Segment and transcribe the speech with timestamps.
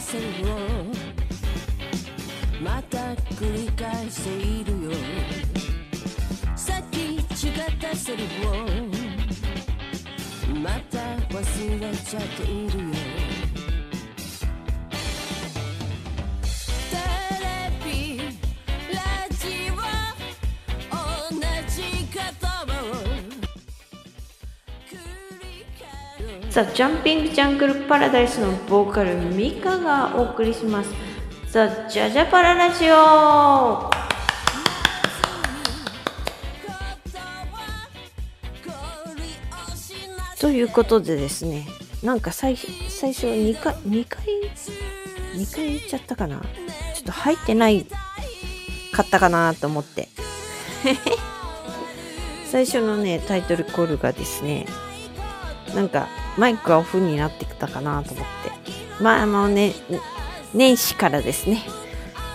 [0.00, 0.56] セリフを
[2.62, 4.90] また繰り返しているよ。
[6.54, 7.22] さっき違っ
[7.80, 8.52] たセリフを
[10.60, 10.98] また
[11.34, 13.35] 忘れちゃっているよ。
[26.56, 30.90] ザ・ジャンピング・ジャングル・パラダイスのボーカルミカがお送りします。
[31.50, 33.90] ザ・ジャジャパララジオ
[40.40, 41.66] ということでですね
[42.02, 44.24] なんか最最初2回2回
[45.34, 46.40] ？2回言っちゃったかな？
[46.94, 47.84] ちょっと入ってない
[48.92, 50.08] かったかなと思って。
[52.50, 54.64] 最初のねタイトルコールがですね
[55.74, 59.02] なんかマイクがオフになってきたかなと思って。
[59.02, 59.74] まああのね
[60.54, 61.62] 年始からですね、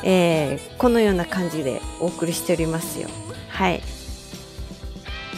[0.03, 3.09] えーこのような感じでお送りしておりますよ。
[3.49, 3.81] はい。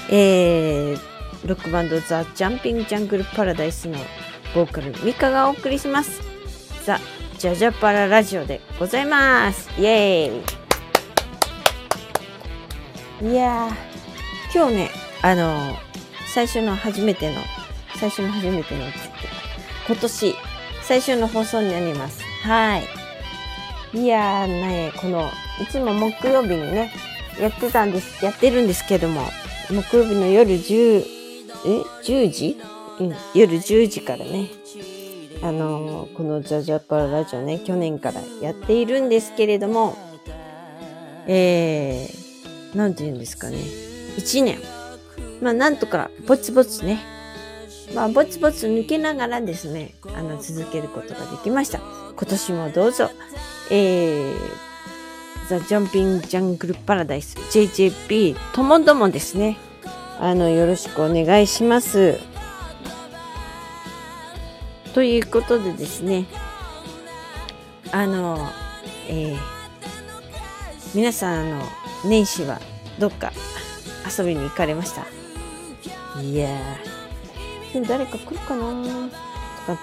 [0.09, 0.99] えー、
[1.45, 3.97] ロックバンドザ・ジャンピング・ジャングル・パラダイスの
[4.53, 6.21] ボーカルミカがお送りします。
[6.85, 6.99] ザ・
[7.37, 9.69] ジャジャパララジオでございます。
[9.79, 13.31] イエーイ。
[13.31, 13.69] いや
[14.53, 15.77] 今日ねあの
[16.27, 17.39] 最初の初めての
[17.99, 18.97] 最初の初めてのって。
[19.87, 20.35] 今年
[20.81, 22.21] 最初の放送になります。
[22.43, 22.87] はい。
[23.93, 25.29] いやーねこの
[25.61, 26.91] いつも木曜日にね
[27.39, 29.21] やってたんですやってるんですけども
[29.69, 31.03] 木曜日の夜10え
[32.03, 32.57] ？10時？
[32.99, 34.49] うん夜10時からね
[35.43, 39.95] あのーこのザ・ジャパララジオね去年からやっているんですけれども
[41.27, 43.57] えー、なんて言うんですかね。
[44.17, 44.57] 1年。
[45.41, 46.99] まあなんとかぼつぼつね
[47.93, 51.79] まあぼつぼつ抜けながらですねあの続けることができました。
[51.79, 53.09] 今年もどうぞ。
[53.71, 54.35] えー、
[55.49, 59.57] ザ・ジャンピング・ジャングル・パラダイス JJP ともどもですね。
[60.19, 62.19] あのよろしくお願いします。
[64.93, 66.25] ということでですね
[67.91, 68.47] あの
[69.07, 69.37] えー、
[70.93, 71.63] 皆さんあの
[72.05, 72.59] 年始は
[72.99, 73.31] どっか
[74.17, 75.05] 遊びに行かれました？
[76.21, 76.92] いやー。
[77.73, 78.73] で誰か来るかな？
[78.73, 79.81] とかって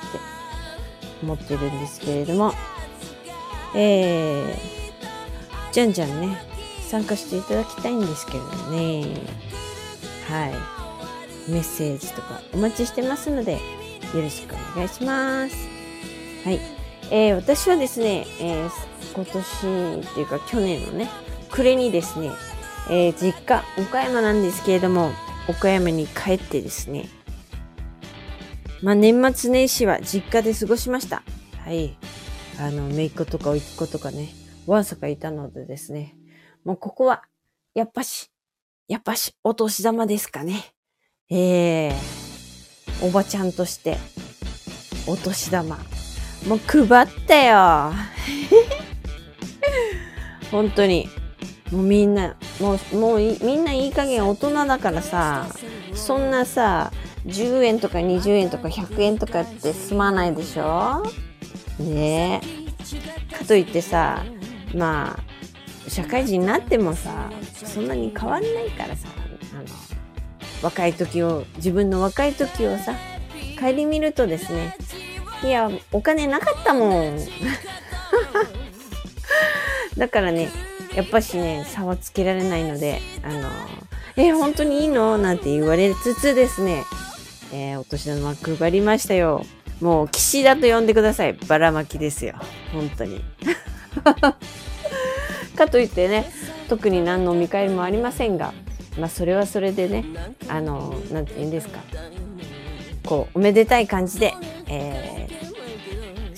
[1.23, 2.53] 思ってるんですけれども。
[3.75, 6.37] えー、じゃんじゃんね
[6.89, 9.07] 参加していただきたいんですけれどもね。
[10.29, 10.53] はい。
[11.51, 13.59] メッセージとかお待ちしてますのでよ
[14.15, 15.57] ろしくお願いします。
[16.45, 16.61] はい。
[17.13, 18.71] えー、私はですね、えー
[19.13, 19.41] 今年
[20.09, 21.09] っていうか去年のね
[21.51, 22.31] 暮れにですね、
[22.89, 25.11] えー実家岡山なんですけれども
[25.49, 27.09] 岡山に帰ってですね
[28.83, 31.23] まあ年末年始は実家で過ごしました。
[31.65, 31.97] はい。
[32.59, 34.29] あの姪っ子とか甥っ子とかね
[34.67, 36.17] わんさかいたのでですね。
[36.65, 37.23] もうここは
[37.75, 38.31] やっぱし
[38.89, 40.73] やっぱしお年玉ですかね。
[41.31, 41.93] ええ
[43.03, 43.97] おばちゃんとして
[45.07, 45.77] お年玉。
[46.47, 47.93] もう配ったよ。
[50.51, 51.09] 本当に。
[51.71, 55.47] もうみんなもうもうみんないい加減大人だからさ
[55.95, 56.91] そんなさ
[57.27, 61.03] 10円とか20円とか100円とかって済まないでしょ？
[61.79, 62.41] ね
[63.33, 63.37] え。
[63.37, 64.25] かといってさ
[64.75, 69.09] まあ社会人になってもさそんなに変わんないからさ
[69.53, 69.65] あの
[70.63, 72.95] 若い時を自分の若い時をさ
[73.61, 74.77] 顧みるとですね
[75.43, 77.19] いやお金なかったもん。
[79.97, 80.49] だからね
[80.95, 83.49] やっぱしね差はつけられないのであの
[84.17, 85.19] え本当にいいの？
[85.19, 86.85] なんて言われつつですね、
[87.53, 89.45] えーお年玉配りましたよ。
[89.81, 91.33] もう岸田と呼んでください。
[91.33, 92.35] ばらまきですよ。
[92.73, 93.23] 本当に。
[95.57, 96.31] かといってね
[96.69, 98.55] 特に何の見返りもありませんが
[98.99, 100.05] まあそれはそれでね
[100.49, 101.81] あのなんて言うんですか。
[103.05, 104.35] こうおめでたい感じで、
[104.69, 105.41] えー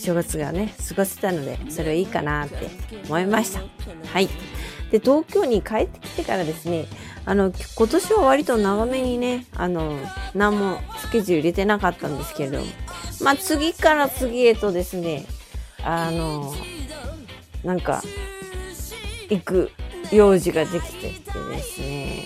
[0.03, 2.57] 正月がね過ごせたのでそれはいいかなって
[3.07, 3.61] 思いました。
[4.13, 4.29] はい。
[4.91, 6.87] で東京に帰ってきてからですね
[7.25, 9.99] あの今年は割と長めにねあの
[10.35, 12.67] 何もスケジュール入れてなかったんですけれども。
[13.23, 15.27] まあ次から次へとですね
[15.85, 16.53] あの
[17.63, 18.03] なんか
[19.31, 19.71] 行く
[20.11, 22.23] 用事ができてってですね。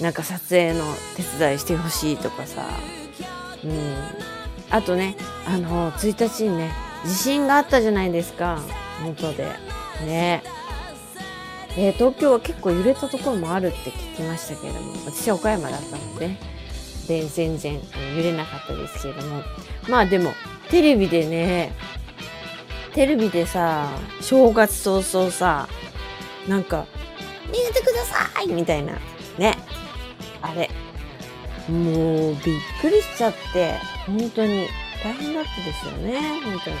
[0.00, 0.84] なんか撮影の
[1.16, 2.68] 手伝いしてほしいとかさ。
[3.64, 3.96] うん。
[4.70, 6.72] あとねあの1日にね
[7.04, 8.60] 地震があったじゃないですか。
[9.02, 9.48] 元で。
[10.06, 10.42] ね。
[11.80, 16.36] えー東京は結構揺れたところもあるって聞きましたけれども私は岡山だったので
[17.06, 17.80] で全然
[18.16, 19.42] 揺れなかったですけれども
[19.88, 20.32] まあでも
[20.70, 21.72] テレビでね
[22.94, 23.88] テレビでさ
[24.20, 25.68] 正月早々さ
[26.48, 26.84] なんか
[27.48, 28.94] 「逃げてください!」みたいな
[29.38, 29.56] ね
[30.42, 30.68] あれ
[31.68, 33.74] もうびっくりしちゃって
[34.06, 34.66] 本当に
[35.04, 36.76] 大変だったですよね本当に。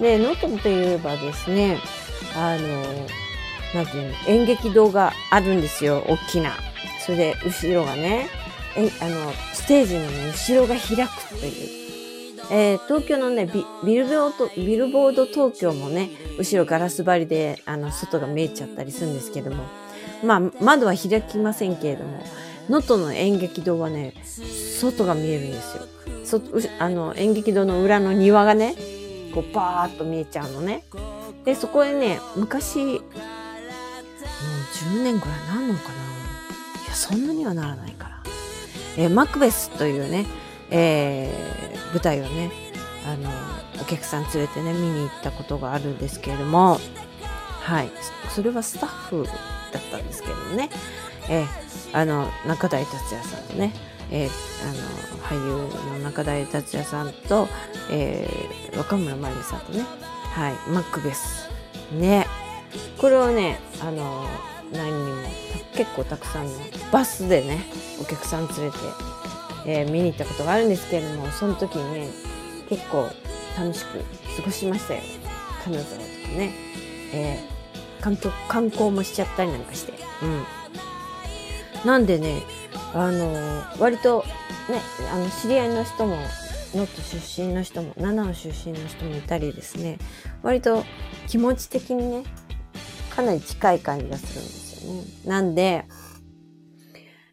[0.00, 1.78] で能登といえばですね
[2.34, 3.06] あの
[3.74, 6.52] なんていうの演劇堂があるんですよ大きな。
[7.04, 8.28] それで後ろがね
[8.76, 11.82] えあのステージの、ね、後ろが開くという。
[12.50, 19.64] えー、東京のねビビルボードビルボード東京もね後ろガラス張りであの外が見えちゃったりするんですけども
[20.22, 22.22] まあ窓は開きませんけれども
[22.68, 25.84] 能登の演劇堂はね外が見えるんですよ。
[26.24, 26.40] そ
[26.78, 28.74] あの演劇堂の裏の庭がね
[29.34, 30.84] こうバーッと見えちゃうのね。
[31.44, 33.00] でそこでね昔
[34.72, 35.94] 10年ぐらいなんのかな。
[35.94, 38.22] いやそんなにはならないから。
[38.96, 40.26] えー、マクベスというね、
[40.70, 42.50] えー、舞台をね
[43.06, 43.30] あの
[43.80, 46.78] お客さん連れてね見に行ったことがあるんですけれども
[47.60, 47.90] はい。
[48.30, 49.32] それはスタッフだ
[49.78, 50.70] ったんですけどもね、
[51.28, 51.46] えー、
[51.92, 53.72] あの中台達也さんとね、
[54.10, 54.30] えー、
[54.68, 57.48] あの俳優の中台達也さんと、
[57.90, 59.84] えー、若村麻由さんとね
[60.34, 60.70] はい。
[60.70, 61.50] マックベス。
[61.92, 62.26] ね。
[62.98, 64.26] これをねあの
[64.72, 65.28] 何人も
[65.74, 66.52] 結構たくさんの
[66.90, 67.64] バスでね
[68.00, 68.78] お客さん連れて、
[69.66, 72.08] えー、見に行ったことがあるんですけれどもその時にね
[72.68, 73.10] 結構
[73.58, 73.98] 楽しく
[74.36, 75.00] 過ごしましたよ。
[75.64, 76.54] 彼女とかね、
[77.12, 78.16] えー、観
[78.48, 79.92] 観光もしちゃったりなんかして。
[80.22, 80.44] うん。
[81.86, 82.42] なんでね
[82.94, 84.24] あの割と
[84.70, 84.80] ね
[85.12, 86.16] あの知り合いの人も
[86.74, 89.98] 能登出身の人も七尾出身の人もいたりですね。
[90.42, 90.84] 割と
[91.28, 92.24] 気持ち的にね
[93.14, 94.61] かなり近い感じがするんです。
[95.24, 95.86] なんで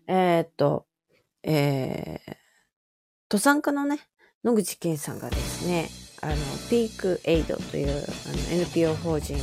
[0.07, 0.85] えー、っと
[1.43, 2.35] えー、
[3.29, 3.99] 登山家のね
[4.43, 5.89] 野口健さんがですね
[6.21, 6.35] あの
[6.69, 8.03] ピークエイドというあの
[8.61, 9.37] NPO 法人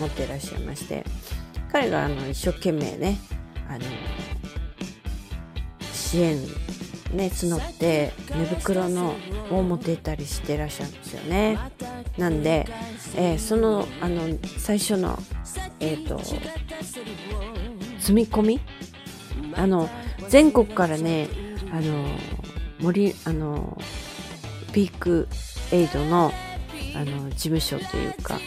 [0.00, 1.04] 持っていらっしゃいまして
[1.70, 3.18] 彼があの一生懸命ね
[3.68, 3.84] あの
[5.92, 6.38] 支援
[7.12, 9.14] ね募って寝袋の
[9.50, 11.58] を持っていたりしてらっしゃるんですよね。
[12.18, 12.66] なんで、
[13.16, 14.22] えー、そのあの
[14.58, 15.18] 最初の
[15.80, 16.20] えっ、ー、と
[18.06, 18.60] 積み込み？
[19.54, 19.90] あの
[20.28, 21.28] 全国からね
[21.72, 22.06] あの
[22.78, 23.76] 森あの
[24.72, 25.26] ピーク
[25.72, 26.32] エイドの
[26.94, 28.38] あの事務所というか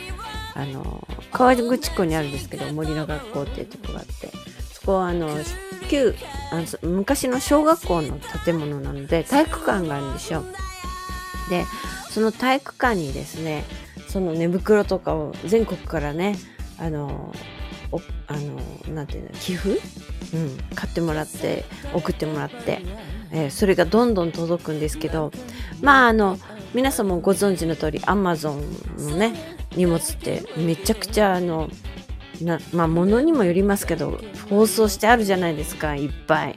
[0.55, 4.31] あの川口湖にあるんですけど森の学校っていうとこがあって
[4.71, 5.27] そこはあの
[5.89, 6.15] 旧
[6.53, 10.45] あの昔の小学校の建物なので体育館があるんですよ。
[11.49, 11.65] で
[12.09, 13.65] その体育館にですね
[14.07, 16.37] その寝袋とかを全国からね
[16.77, 17.35] あの
[18.27, 22.81] あのなんていうの寄付、うん、買ってもらって送ってもらって、
[23.31, 25.31] えー、それがどんどん届くんですけど
[25.81, 26.37] まああの
[26.73, 28.61] 皆さんもご存知の通りアマゾン
[28.97, 31.69] のね荷物ってめちゃくちゃあの
[32.41, 34.19] なまあ物にもよりますけど
[34.49, 36.55] 包装してあるじゃないですかいっぱい。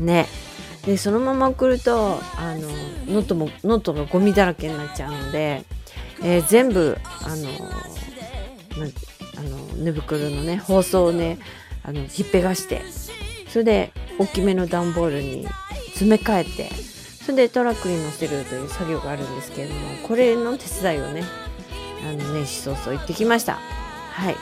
[0.00, 0.26] ね。
[0.84, 2.68] でそのまま送るとあの
[3.12, 5.64] ノートもノートがゴミだらけになっちゃうので、
[6.22, 7.36] えー、全部あの
[8.78, 8.92] なん
[9.38, 11.38] あの寝袋のね包装をね
[11.82, 12.82] あのひっぺがして
[13.48, 15.46] それで大きめの段ボールに
[15.90, 16.70] 詰め替えて
[17.24, 21.24] それでトラックに乗せるという作業があるんですけれどもこれの手伝いをね
[22.08, 23.54] あの年始早々行ってきました。
[23.54, 24.36] はい。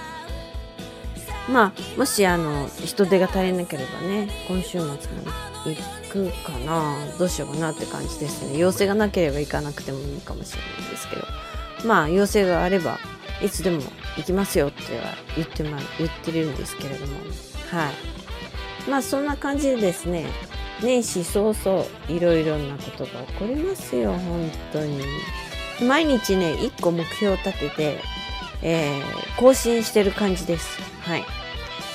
[1.50, 4.96] まあもしあの人手が足りなければね今週末も
[5.64, 8.58] 行くかなどうしようかなって感じですね。
[8.58, 11.22] 要請がなければ行かなくてもいいかもしれないんですけど。
[11.84, 12.98] まあ要請があれば
[13.42, 13.82] いつでも
[14.16, 17.18] 行きますよっては言ってま言ってるんですけれども。
[17.70, 18.90] はい。
[18.90, 20.26] まあそんな感じでですね
[20.82, 25.00] 年始早々いろいろなことが起こりますよ本当に。
[25.86, 28.00] 毎日ね1個目標を立てて、
[28.62, 30.80] えー、更新してる感じです。
[31.02, 31.24] はい。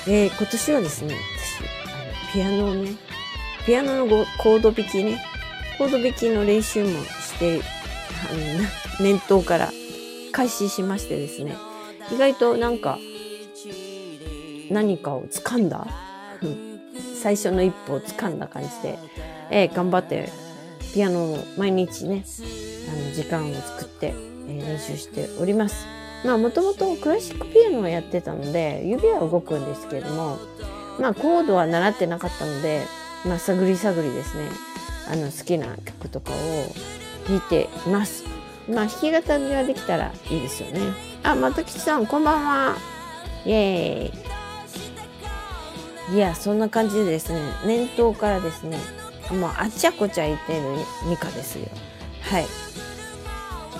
[0.06, 1.62] で今年はですね私
[1.92, 2.90] あのピアノをね
[3.66, 5.22] ピアノのコード弾きね
[5.78, 7.60] コード弾きの練習もして
[8.30, 9.70] あの 念頭から
[10.32, 11.56] 開始しましてですね
[12.12, 12.98] 意外となんか
[14.70, 15.86] 何かを掴んだ？
[17.20, 18.98] 最初の一歩を掴んだ感じで、
[19.50, 20.30] えー、頑張って
[20.94, 22.24] ピアノを毎日ね
[22.88, 24.14] あの時間を作って、
[24.48, 25.86] え、練習しております。
[26.24, 30.38] まあもともとクラシックピアノをやってたので指は動くんですけれども
[30.98, 32.82] まあコードは習ってなかったので
[33.24, 34.48] まあ探り探りですね
[35.10, 36.36] あの好きな曲とかを
[37.26, 38.24] 弾いています。
[38.68, 40.80] まあ弾き語りができたらいいですよね。
[41.22, 42.76] あ、またきちさんこんばんは。
[43.44, 44.30] イエーイ。
[46.12, 48.78] いやそんな感じでですね年頭からですね
[49.30, 50.62] もうあちゃこちゃいてる
[51.08, 51.66] ミカですよ
[52.22, 52.46] はい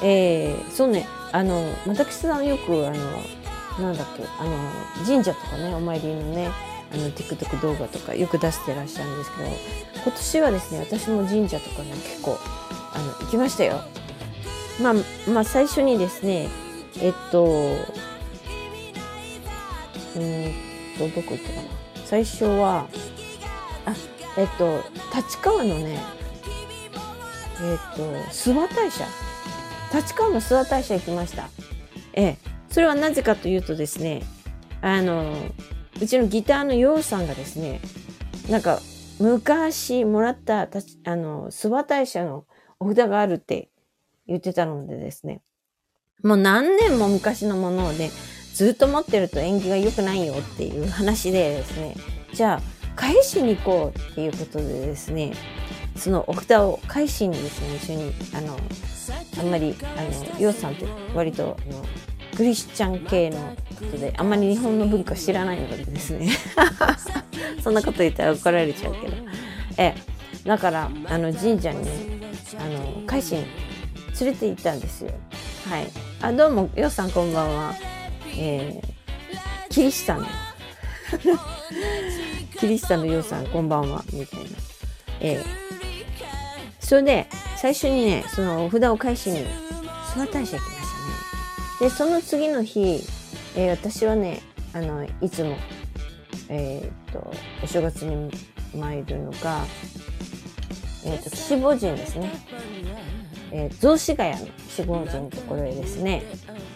[0.03, 6.51] えー、そうねあの私さんよくあのなんだっけあの神社とかねお参りのね
[6.93, 9.49] あの TikTok 動画とかよく出してらっしゃるんですけど
[10.03, 12.39] 今年はですね私も神社とかね結構
[12.95, 13.81] あの行きましたよ。
[14.83, 14.95] まあ、
[15.31, 16.49] まあ最初にですね
[17.01, 17.77] えっと
[20.17, 20.53] うん
[20.99, 21.69] とどこ行ったかな。
[22.05, 22.89] 最初は
[23.87, 23.95] あ
[24.37, 24.83] えっと
[25.15, 25.99] 立川のね
[27.61, 29.05] えっと諏訪大社。
[29.95, 31.49] 立川の諏訪大社行きました。
[32.13, 32.37] ええ。
[32.71, 34.23] それはなぜかというとですね
[34.81, 35.35] あの
[36.01, 37.81] うちのギターのヨウさんがですね
[38.49, 38.81] なんか
[39.19, 42.47] 昔もらったたあの諏訪大社の
[42.79, 43.71] お札があるって
[44.27, 45.43] 言ってたのでですね
[46.23, 48.11] もう何年も昔のものをね
[48.55, 51.95] ずっと持ってると縁起が良くないよっていう話でですね。
[52.33, 52.63] じゃあ
[52.97, 55.33] 返しに行こうっていうことでですね
[55.97, 58.59] そのお札を返しにですね一緒にあの
[59.39, 60.03] あんまりあ
[60.35, 61.85] のヨウさんって割とあの
[62.37, 66.31] クリスチャン系のことであんまり日本の文化知らないのでですね。
[67.63, 69.17] そんなこと言ったら怒られちゃうけど。
[69.77, 69.95] え
[70.45, 71.91] だからあの神社にね
[72.59, 73.45] あの改心
[74.21, 75.11] 連れて行ったんですよ。
[75.69, 75.89] はい。
[76.23, 77.75] あどうもよっさんこんばんは。
[78.37, 78.89] えー、
[79.69, 80.23] キリシタン。
[80.23, 80.27] の
[82.59, 84.51] キリシタンのようさんこんばんはみたいな。
[85.21, 85.45] えー、
[86.81, 89.47] それで最初にねそのお札を返しに
[90.15, 91.91] 諏訪大社行きましたね。
[91.91, 93.05] でその次の日、
[93.55, 94.41] えー、私はね
[94.73, 95.59] あのいつも
[96.49, 97.31] えー、っと
[97.63, 98.31] お正月に
[98.75, 99.67] 参るのが
[101.05, 102.33] えー、っと岸坊神ですね。
[103.53, 106.23] えー、雑司ヶ谷の岸坊神のところへですね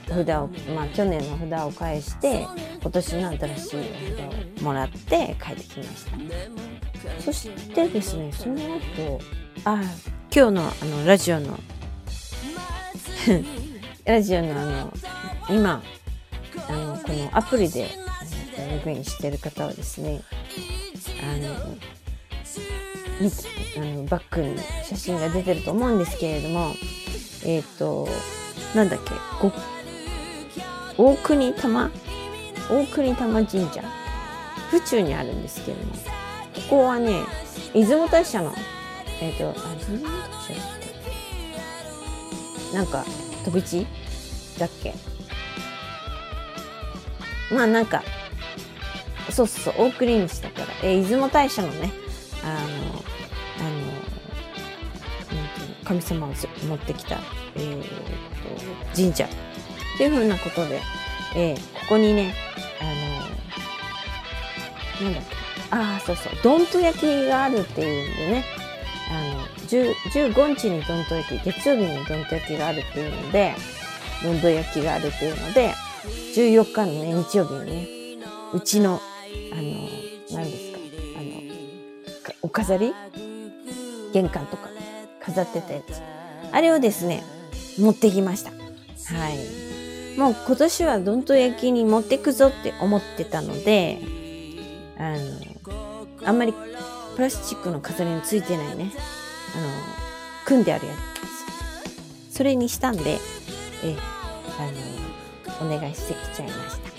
[0.09, 2.47] 札をまあ去年の札を返して
[2.81, 6.75] 今年の新しいお札をもらって帰ってきました。
[7.21, 9.21] そしてですねその後
[9.65, 9.81] あ
[10.35, 11.59] 今日のあのラジオの
[14.05, 14.93] ラジオのあの
[15.49, 15.83] 今
[16.69, 17.91] あのこのアプリで
[18.59, 20.23] ログインしてる方はですね
[21.23, 21.77] あの
[23.77, 26.75] あのバックに写真が出てると思うんですけれども
[27.45, 28.09] えっ、ー、と
[28.75, 29.13] なんだっけ
[30.97, 31.91] 大国玉？
[32.71, 33.83] 大国玉神社？
[34.71, 36.01] 府中にあるんですけれどもこ
[36.71, 37.23] こはね
[37.73, 38.53] 出雲大社の
[39.21, 40.79] えっ、ー、とあ出雲大社だっ
[42.71, 43.05] てなんか
[43.45, 43.87] 飛び地
[44.59, 44.95] だっけ？
[47.55, 48.03] まあなんか
[49.31, 51.93] そうそうそう大国西だから、えー、出雲大社のね
[52.43, 52.84] あの
[56.01, 56.31] 神様を
[56.67, 57.19] 持ってきた、
[57.57, 57.87] えー、と
[58.97, 59.25] 神社。
[59.25, 59.29] っ
[59.97, 60.81] ていうふうなことで、
[61.37, 62.35] えー、ここにね
[62.81, 62.85] あ
[65.01, 65.37] のなんだっけ。
[65.71, 66.33] ああそうそう。
[66.43, 68.45] どんと焼きがあるっていうんでね。
[69.11, 73.55] あの15日にどんと焼き月曜日にどんと焼きがあるっていうので
[74.23, 75.75] どんと焼きがあるっていうので
[76.35, 77.87] 14日のね日曜日にね
[78.55, 79.01] うちの
[79.53, 79.63] あの
[80.33, 80.79] 何ですか
[81.19, 82.95] あのお飾り？
[84.15, 84.74] 玄関とか。
[85.25, 86.01] 飾ってたやつ。
[86.53, 87.23] あれをですね
[87.79, 88.51] 持ってきました。
[88.51, 88.57] は
[89.31, 90.19] い。
[90.19, 93.99] もう今年はどんと焼きに持ってくぞって思ってたので
[94.97, 96.55] あのあんまり
[97.17, 98.93] プラスチックの飾りについてないね。
[99.57, 99.67] あの
[100.47, 100.95] 組んであるや
[102.31, 102.37] つ。
[102.37, 103.19] それにしたんで
[103.83, 103.97] え
[104.59, 106.91] あのお願いしてきちゃいました。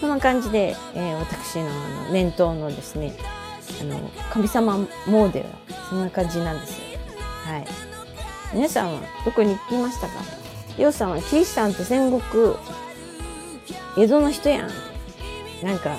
[0.00, 3.14] そんな感じで、えー、私のあの念頭のですね
[3.80, 4.76] あの神様
[5.06, 5.52] モーデルは
[5.88, 6.85] そんな感じなんですよ。
[7.46, 7.66] はい。
[8.52, 10.14] 皆さんはどこに行きましたか？
[10.76, 12.22] ようさんはキリシタンって戦国。
[13.96, 14.70] 江戸の人やん。
[15.62, 15.96] なんか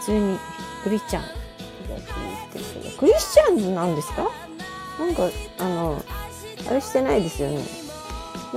[0.00, 0.38] 普通に
[0.84, 1.22] クリスチャン。
[2.98, 4.30] クリスチャンなんですか？
[4.98, 6.02] なんかあの
[6.68, 7.56] あれしてないですよね。
[7.56, 7.62] よ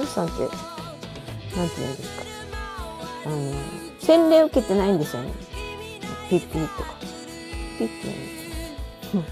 [0.04, 0.56] うさんってなんて
[1.56, 2.24] 言うんですか？
[3.26, 3.54] あの
[4.00, 5.32] 洗礼受けてないんですよね。
[6.30, 6.94] ピッピッとか。
[7.78, 7.94] ピッて
[9.14, 9.24] 言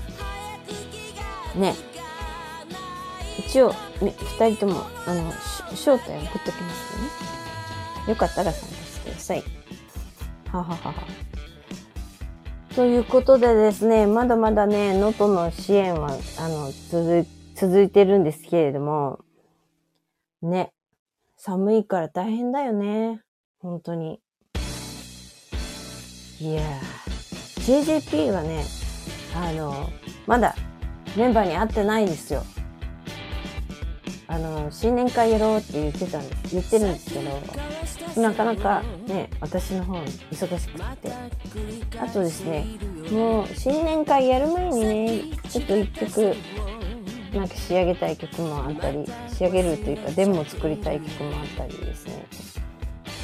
[1.55, 1.75] うんね。
[3.39, 5.29] 一応、ね、2人ともあの
[5.71, 8.09] 招待を送っときますよね。
[8.09, 9.43] よかったら参加してください。
[10.51, 10.93] はははは。
[12.75, 17.25] ということでですねまだまだね能登の支援はあの続
[17.55, 19.19] 続いてるんですけれども
[20.43, 20.71] ね
[21.37, 23.21] 寒いから大変だよね。
[23.59, 24.19] 本当に。
[26.39, 27.07] いやー。
[27.67, 28.63] JJP はね
[29.35, 29.89] あの
[30.25, 30.55] まだ
[31.17, 32.43] メンバーに会ってないですよ。
[34.29, 37.19] あの新年会やろうって言ってたんです言ってるんですけ
[38.15, 39.93] どなかなかね私の方
[40.31, 41.11] 忙しくって。
[41.99, 42.65] あとですね
[43.11, 46.35] もう新年会やる前にねちょっと一曲
[47.33, 52.25] なんか仕上げたい曲もあったり仕上げるというかデモを作りたい曲もあったりですね。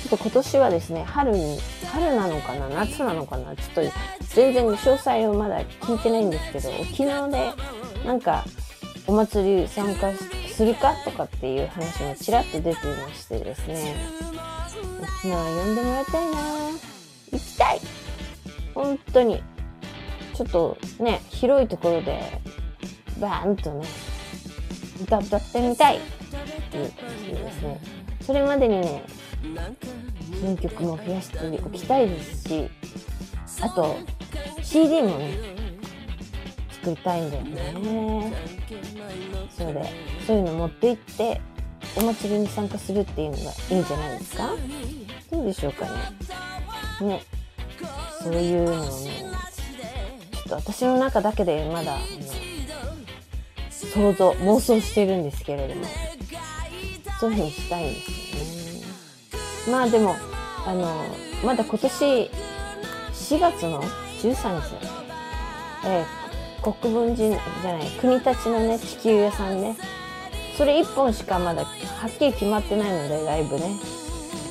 [0.03, 1.57] ちょっと今年はですね春に
[1.91, 3.81] 春なのかな夏なのかなちょっと
[4.35, 7.51] 全然詳細をまだ聞いてないんですけど沖縄で
[8.05, 8.43] なんか
[9.07, 10.11] お祭り参加
[10.47, 13.95] するかとかっていう話もちらっと出ていましてですね。
[15.21, 16.39] 沖縄呼んでもらいたいな。
[17.31, 17.79] 行きたい。
[18.73, 19.43] 本当に。
[20.33, 22.41] ちょっとね広いところで
[23.19, 23.85] バーンとね
[25.03, 25.99] 歌歌ってみたいっ
[26.71, 27.81] ていう感じでですね。
[28.21, 29.03] それまでにね
[30.41, 32.69] 新曲も増やしておきたいですし
[33.61, 33.97] あと
[34.63, 35.37] CD もね
[36.83, 38.33] 作りたいんだよね。
[39.57, 39.93] そうで
[40.27, 41.41] そういうの持って行って
[41.95, 44.49] お祭りに参加するっていうのがいいんじゃないですか？
[45.31, 45.85] どうでしょうか
[46.99, 47.07] ね。
[47.07, 47.23] ね。
[48.21, 49.23] そういうのをね
[50.33, 52.03] ちょっと私の中だけでまだあの
[53.71, 55.85] 想像妄想してるんですけれども。
[57.19, 58.75] そういうふうにしたいんです
[59.69, 59.77] よね。
[59.77, 60.15] まあでも
[60.65, 61.05] あの
[61.45, 62.29] まだ今年
[63.13, 63.81] 4月の
[64.21, 64.75] 13日、
[65.85, 66.05] えー、
[66.63, 67.39] 国分寺じゃ
[67.73, 69.75] ない国立のね地球屋さんね。
[70.57, 73.75] それ1本しかまだはっきり決まってないのでライブね。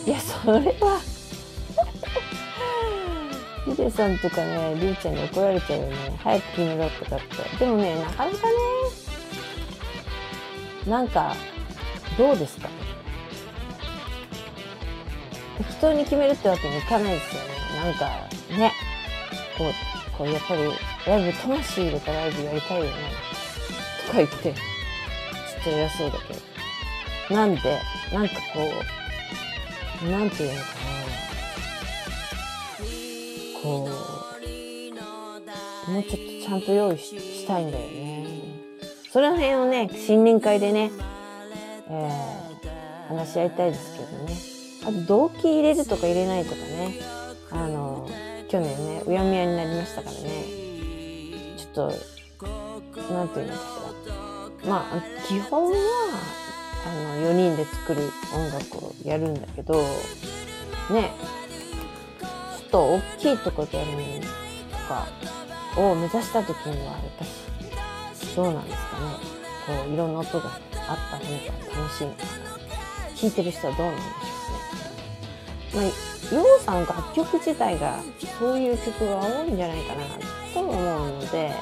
[0.07, 1.01] いやそれは
[3.65, 5.95] ヒデさんとかねりゅうちゃんに怒られちゃうよね。
[6.23, 7.37] 早く決めろとかって。
[7.65, 8.53] でもねなかなかね
[10.87, 11.37] なんか
[12.19, 12.69] どうですか？
[15.59, 17.49] 適当に決めるってわけにいかないですよね。
[17.85, 18.11] なんか
[18.59, 18.73] ね
[19.57, 19.73] こう
[20.17, 20.63] こうやっぱり
[21.07, 22.93] ライブ魂入れたライブやりたいよね。
[24.07, 24.55] とか言ってちょっ
[25.65, 26.41] と偉そうだけど
[27.35, 27.81] なんで
[28.13, 28.71] なんかこ
[30.05, 30.67] うなんていうのかな。
[33.63, 33.89] こう
[35.91, 38.27] もうちょっとちゃんと用意したいんだよね。
[39.13, 40.91] その辺をね新年会でね、
[41.89, 44.35] えー、話し合いたいですけどね。
[44.85, 47.22] あと動機入れるとか入れないとかね。
[48.53, 50.45] 去年ねうやむやになりましたからね。
[51.57, 51.93] ちょっ
[53.07, 53.65] となんていうのかし
[54.63, 55.77] らまあ基本は
[56.87, 59.81] あの4人で作る音楽をやるんだけど
[60.91, 61.13] ね
[62.59, 63.99] ちょっと大きいとこでやるの
[64.71, 65.07] とか
[65.79, 67.31] を目指した時にはやっぱり
[68.37, 69.03] どうなんですかね。
[69.67, 70.59] こういろんな音があっ
[71.11, 72.29] た方が楽しいのかな。
[73.17, 74.42] 聴いてる人はどうなんでしょう。
[75.75, 75.85] まあ、
[76.35, 78.03] ヨウさん楽曲自体が
[78.39, 80.05] そういう曲が多いんじゃないかな
[80.53, 81.53] と思うので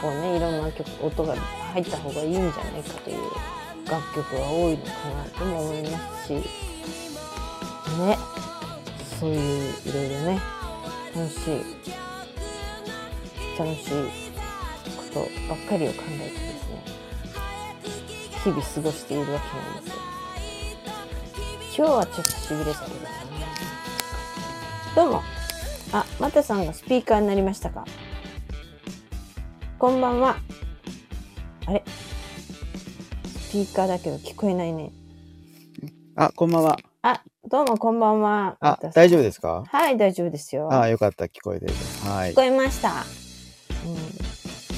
[0.00, 3.18] こうねいろんな曲音が入った方がいいんじゃないかという
[3.90, 6.42] 楽曲が多いのかなとも思いますしね
[9.20, 10.40] そういういろいろね
[11.14, 11.60] 楽しい
[13.58, 13.92] 楽しい
[14.96, 16.82] ことばっかりを考えてですね
[18.44, 20.15] 日々過ごしているわけなんですよ。
[21.76, 23.08] 今日はちょっとしびれたけどね
[24.94, 25.22] どうも
[25.92, 27.84] あまたさんがスピーカーになりましたか
[29.78, 30.36] こんばんは
[31.66, 31.84] あれ？
[33.40, 34.90] スピーカーだけど聞こえないね
[36.16, 36.78] あ、こんばんは。
[37.02, 39.64] あどうもこんばんはあ大丈夫ですか？
[39.68, 41.26] はい大丈夫ですよあ、よかった。
[41.26, 41.74] 聞こえてる。
[42.04, 42.34] はい聞。
[42.36, 43.04] こえました、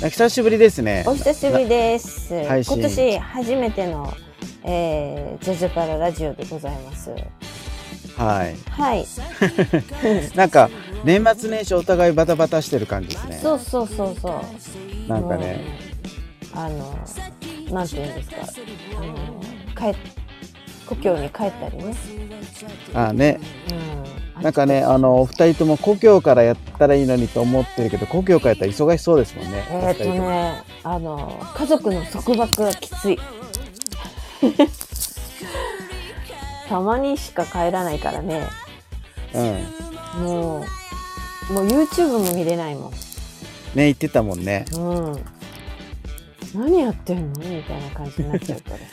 [0.03, 1.05] うん久しぶりですね。
[1.07, 2.33] お久しぶりです。
[2.33, 4.13] 今年初めての、
[4.64, 7.11] えー、ジャジャパララジオでございます。
[8.16, 8.57] はい。
[8.70, 9.07] はい。
[10.35, 10.68] なんか、
[11.05, 13.38] 年末年始お互いバタバタしてる感じですね。
[13.40, 15.09] そうそうそうそう。
[15.09, 15.79] なんかね。
[16.55, 16.98] あの、
[17.70, 18.37] なんて言うんですか。
[18.96, 20.01] あの、帰っ、
[20.87, 21.94] 故郷に帰ったりね。
[22.94, 23.38] あ、ね。
[23.70, 24.42] うん。
[24.42, 29.64] なんかね、あの、お二人とも故郷からやったらいいのにと思ってるけど、故郷からやったら忙しそうですもんね。
[29.70, 33.18] えーっとね、あの、家族の束縛がきつい。
[36.68, 38.46] たまにしか帰らないからね。
[39.35, 40.22] うん。
[40.22, 40.64] も
[41.51, 42.90] う、もう YouTube も見れないもん。
[42.90, 42.96] ね、
[43.74, 44.64] 言ってたもんね。
[44.74, 45.24] うん。
[46.55, 48.85] 何やってんのみたいな感じになっちゃうからさ。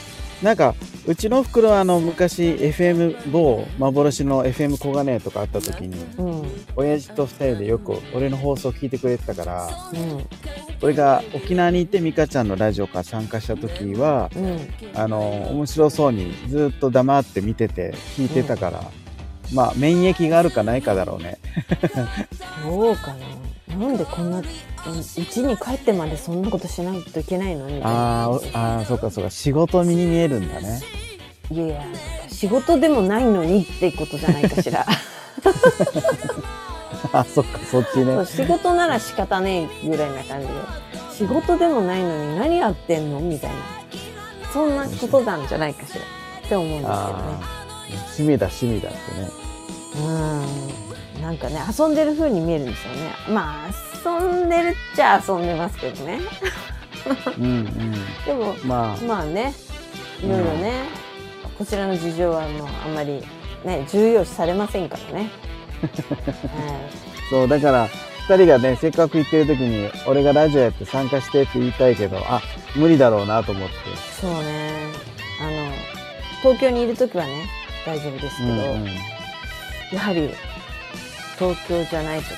[0.42, 0.74] なんか、
[1.06, 6.40] うちの袋はあの、昔 FM 某幻の FM 小金とかあった時に、うん。
[6.40, 6.50] うん。
[6.76, 9.68] 親父と二人でよく俺の放送聞いてくれてたから、
[10.82, 14.58] 俺が沖縄に行って美香ちゃんのラジオから参加した時はうん。
[14.94, 15.20] あの
[15.52, 18.90] 面白そうにずっと黙って見てて聞いてたから、
[19.52, 21.38] まあ免疫があるかないかだろうね
[22.64, 23.76] どうかな。
[23.76, 30.80] なんでこんな、うちに帰ってまでそんなことしないといけないのみたいなああーそうかそうか仕事身に見えるんだね
[31.52, 31.82] いやいや、
[32.28, 34.84] 仕事でもないのにってことじゃないかしら。
[37.12, 38.24] あそっかそっちね。
[38.26, 40.54] 仕事なら仕方ねえぐらいな感じで。
[41.12, 43.56] 仕事でもないのに何やってんのみたいな。
[44.52, 46.00] そんなことなんじゃないかしら。
[46.00, 46.94] って思うんですけどね。
[48.18, 49.28] 趣味だ趣味だってね。
[51.16, 51.22] うん。
[51.22, 53.12] なんかね遊んでる風に見えるんですよね。
[53.28, 56.20] まあ遊んでるっちゃ遊んでますけどね。
[57.38, 57.64] うんうん。
[58.26, 59.04] でもまあ。
[59.04, 59.54] まあね。
[60.22, 60.84] いろいろね、
[61.56, 63.22] こちらの事情はもうあんまり
[63.64, 65.30] ね重要視されませんからね、はい
[67.30, 67.88] そうだから
[68.28, 72.40] 2人がねせっかく行ってる時に俺がラジオやって参加してって言いたいけどあ
[72.76, 73.74] 無理だろうなと思って。
[74.20, 74.70] そうね。
[75.40, 75.72] あの
[76.42, 77.48] 東京にいる時はね
[77.84, 78.86] 大丈夫ですけど、うんうん。
[79.92, 80.30] やはり
[81.38, 82.28] 東京じゃない時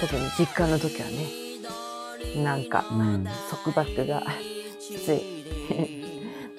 [0.00, 3.24] 特に実家の時はねなんかうん。
[3.64, 4.22] 束縛が
[4.80, 5.22] きつい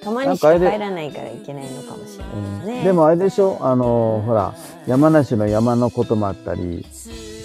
[0.08, 3.58] たまにしかなんかあれで入らないからいけないのかもしれないですね、でもあれでしょ？
[3.60, 4.54] あのほら
[4.86, 6.86] 山梨の山のこともあったり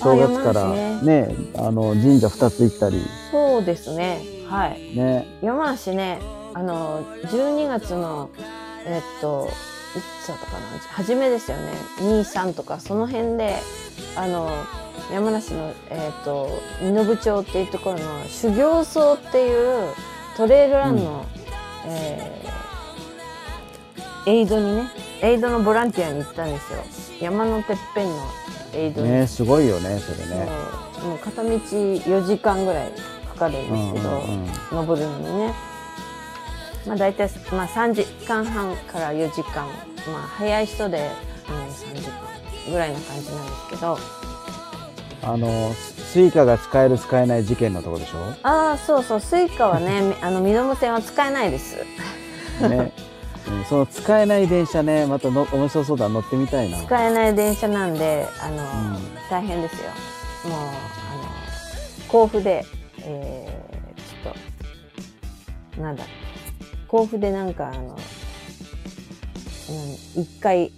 [0.01, 1.35] 正月からあ山梨ね。
[1.55, 3.01] あの神社2つ行ったり。
[3.31, 4.21] そうですね。
[4.49, 4.95] はい。
[4.95, 5.27] ね。
[5.41, 6.19] 山梨ね
[6.53, 8.29] あの12月の
[8.85, 9.49] えっと
[9.95, 10.59] いつだったかな？
[10.91, 11.71] 初めですよね。
[11.99, 13.55] 23とかその辺で
[14.15, 14.49] あの
[15.11, 16.49] 山梨の、えっと
[16.81, 19.93] 身延町っていうところの修行僧っていう
[20.37, 21.25] トレイルランの、
[21.85, 22.42] えー
[24.25, 24.89] エイドにね
[25.21, 26.79] エイドのボランティアに行ったんですよ。
[27.21, 28.15] 山のてっぺんの
[28.73, 30.45] エイドに、ねすごいよねそれね。
[31.03, 32.91] もう片道4時間ぐらい
[33.27, 34.49] かかるんですけど、うんうんうん。
[34.71, 35.53] 登るのにね。
[36.87, 39.65] まあ大体、まあ、3時間半から4時間。
[40.11, 41.11] まあ早い人で、
[41.49, 43.97] うん、3時間ぐらいな感じなんですけど。
[45.25, 48.17] あのスイカが使える使えない事件のとこでしょ？
[48.43, 49.19] ああそうそう。
[49.21, 51.77] スイカはねみ あの身延線は使えないです。
[52.61, 52.91] ね、
[53.47, 56.83] うん、その使えない電車ねまたの面白そうだ乗ってみたいな。
[56.83, 59.13] 使えない電車なんであの、うん。
[59.29, 59.89] 大変ですよ。
[60.49, 60.73] もうあの
[62.07, 62.65] 甲府で
[63.05, 64.33] えー、ちょっ
[65.75, 66.05] となんだ
[66.87, 67.97] 甲府でなんかあの
[70.15, 70.71] うん一回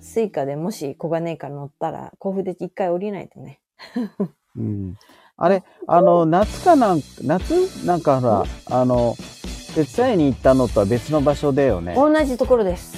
[0.00, 3.60] スイカでもし小金井から乗ったら甲府で一回降りないとね。
[4.56, 4.96] うん、
[5.36, 7.86] あれあの 夏かなん夏？
[7.86, 9.16] なんかほらあの
[9.76, 11.94] 手伝いに行ったのとは別の場所だよね。
[11.94, 12.96] 同じところです。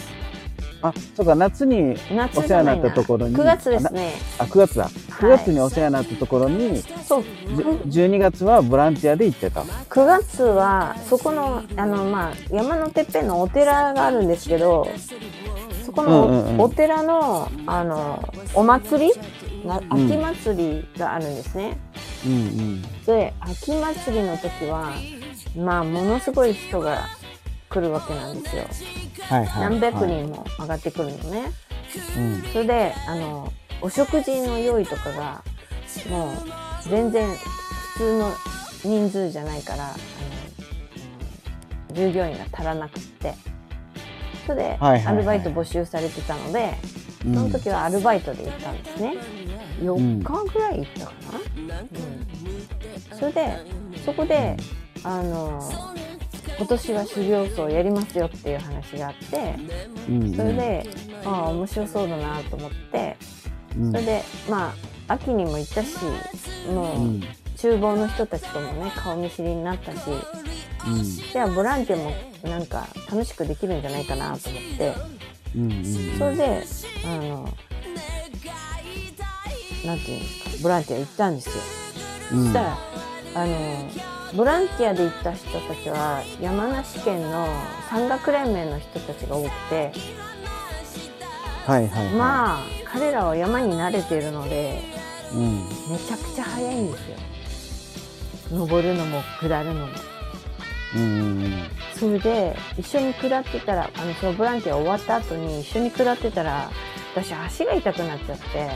[0.80, 3.34] あそうか夏に夏お世話になったところに。
[3.34, 4.12] 9月ですね。
[4.38, 4.88] あ9月だ。
[4.88, 7.24] 9月にお世話になったところに、そう。
[7.86, 9.62] じゅ12月はボランティアで行ってた。
[9.62, 14.86] 9月はそこのあの、まあ、山のてっぺんのお寺があるんですけど
[15.84, 16.60] そこのお,、うんうんうん。
[16.60, 18.22] お寺のあの
[18.54, 19.12] お祭り
[19.66, 21.76] な秋祭りがあるんですね。
[22.24, 22.82] うんうん。
[23.04, 24.92] で秋祭りの時は
[25.56, 27.06] まあものすごい人が
[27.68, 28.62] 来るわけなんですよ。
[29.28, 31.52] はいはい何百はい人も上がってくるのね。
[32.16, 32.42] うん。
[32.52, 35.42] それであのお食事の用意とかが
[36.08, 37.28] もう全然
[37.94, 38.32] 普通の
[38.84, 39.92] 人数じゃないからあ
[41.90, 43.34] の従業員が足らなくって。
[44.46, 46.72] それでアルバイト募集されてたので、
[47.26, 47.34] うん。
[47.34, 49.14] その時はアルバイトで行ったんですね。
[49.82, 51.12] 4日ぐらい行ったか
[51.68, 53.18] な、うん。
[53.18, 53.58] それで
[54.06, 54.56] そこで
[55.04, 55.60] あの
[56.58, 59.54] 今年は修行僧やりますよっていう話があって
[60.08, 60.90] うんそれで、
[61.24, 63.16] ああ面白そうだなと思って
[63.76, 63.92] うん。
[63.92, 64.74] それでま
[65.08, 65.96] あ秋にも行ったし
[66.70, 67.22] もううん。
[67.56, 69.98] 厨房の人たちともね顔見知りになったし
[70.86, 71.02] うん。
[71.04, 74.94] じゃあボランティアもなんか楽しくできるんじゃないかなと思って。
[75.56, 75.84] うんうん
[76.18, 76.62] それで
[77.04, 77.48] あの
[79.86, 81.54] なんていうんですかボランティア行ったんですよ。
[82.32, 82.44] うん。
[82.44, 82.78] そしたら
[83.34, 83.88] あの
[84.34, 87.48] ボランティアで行った人たちは山梨県の
[87.90, 89.92] 山岳連盟の人たちが多くて
[91.66, 92.14] はいはいはい。
[92.14, 94.82] まあ彼らは山に慣れているので
[95.34, 95.56] うん。
[95.90, 97.16] めちゃくちゃ早いんですよ。
[98.58, 99.92] 登るのも下るのも。
[100.96, 101.04] うんう
[101.48, 101.62] ん
[101.94, 106.70] それで一緒に下ってたらあのそのボランティア終わった後に一緒に下ってたら
[107.14, 108.70] 私足が痛くなっちゃって。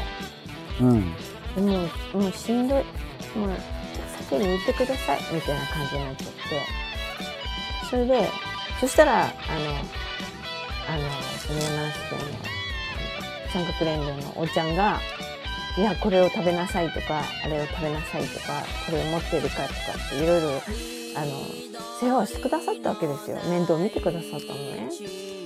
[0.81, 1.15] うん。
[1.55, 1.79] でも
[2.13, 2.85] もうしんどい
[3.39, 3.51] もう
[4.33, 6.41] 先に行ってくださいみたいな感じになっちゃって
[7.91, 8.29] それで
[8.81, 9.33] そしたらあの
[10.89, 11.05] あの
[11.39, 12.53] その山梨県の
[13.53, 15.01] 三角連盟のおっちゃんが
[15.77, 19.75] 「いやこれを食べなさい」とか「あれを食べなさい」とか「これを持ってるか」とか
[20.07, 20.49] っていろいろ
[21.15, 21.33] あの
[22.01, 25.42] 世話をしてくださったわけですよ面倒見てくださったのね。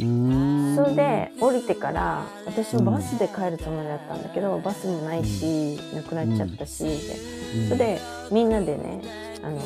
[0.00, 9.02] うんそれで降りてから私はバスで帰るつもりだったんだけど、バスもないし、なくなっちゃったし、でそれでみんなでね
[9.42, 9.60] あの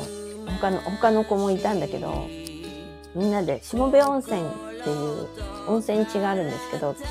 [0.59, 2.27] 他の他の子もいたんだけど
[3.15, 4.43] みんなで下部温泉っ
[4.83, 5.27] ていう
[5.67, 7.07] 温泉地があるんですけど近く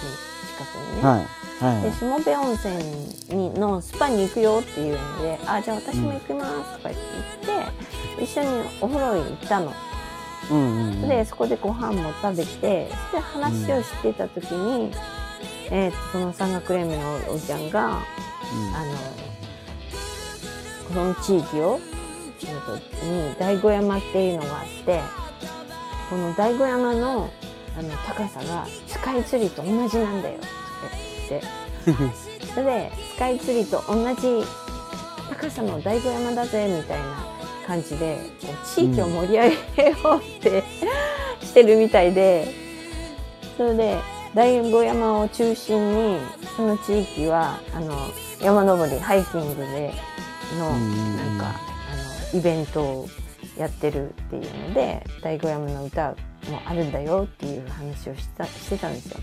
[0.96, 1.26] にね、はい。
[1.60, 1.82] はい。
[1.82, 6.94] で下部温泉にのスパに行くよっていうので「あじゃあ私も行きます」とか言っ
[8.16, 8.48] て一緒に
[8.80, 9.72] お風呂に行ったの。
[10.50, 11.08] うんうんうん。
[11.08, 14.92] でそこでご飯も食べてで話をしてた時に、
[15.70, 18.02] えーとその山岳連盟のおじちゃんがあの
[20.88, 21.80] この地域を、
[23.02, 25.00] に大子山っていうのがあって
[26.10, 27.30] この大子山の
[27.76, 30.48] あの高さがスカイツリーと同じなんだよとか
[31.28, 31.64] 言って。
[32.54, 34.46] それでスカイツリーと同じ
[35.28, 37.33] 高さの大子山だぜみたいな
[37.66, 40.62] 感じでこう地域を盛り上げようって、
[41.40, 42.48] してるみたいで
[43.56, 43.98] それで
[44.34, 46.20] 大子山を中心に
[46.56, 47.96] その地域はあの
[48.40, 49.92] 山登りハイキングで
[50.58, 53.08] のうんうんうんなんかあのイベントを
[53.56, 56.10] やってるっていうので大子山の歌
[56.50, 59.20] もあるんだよっていう話をしたしてたんですよ。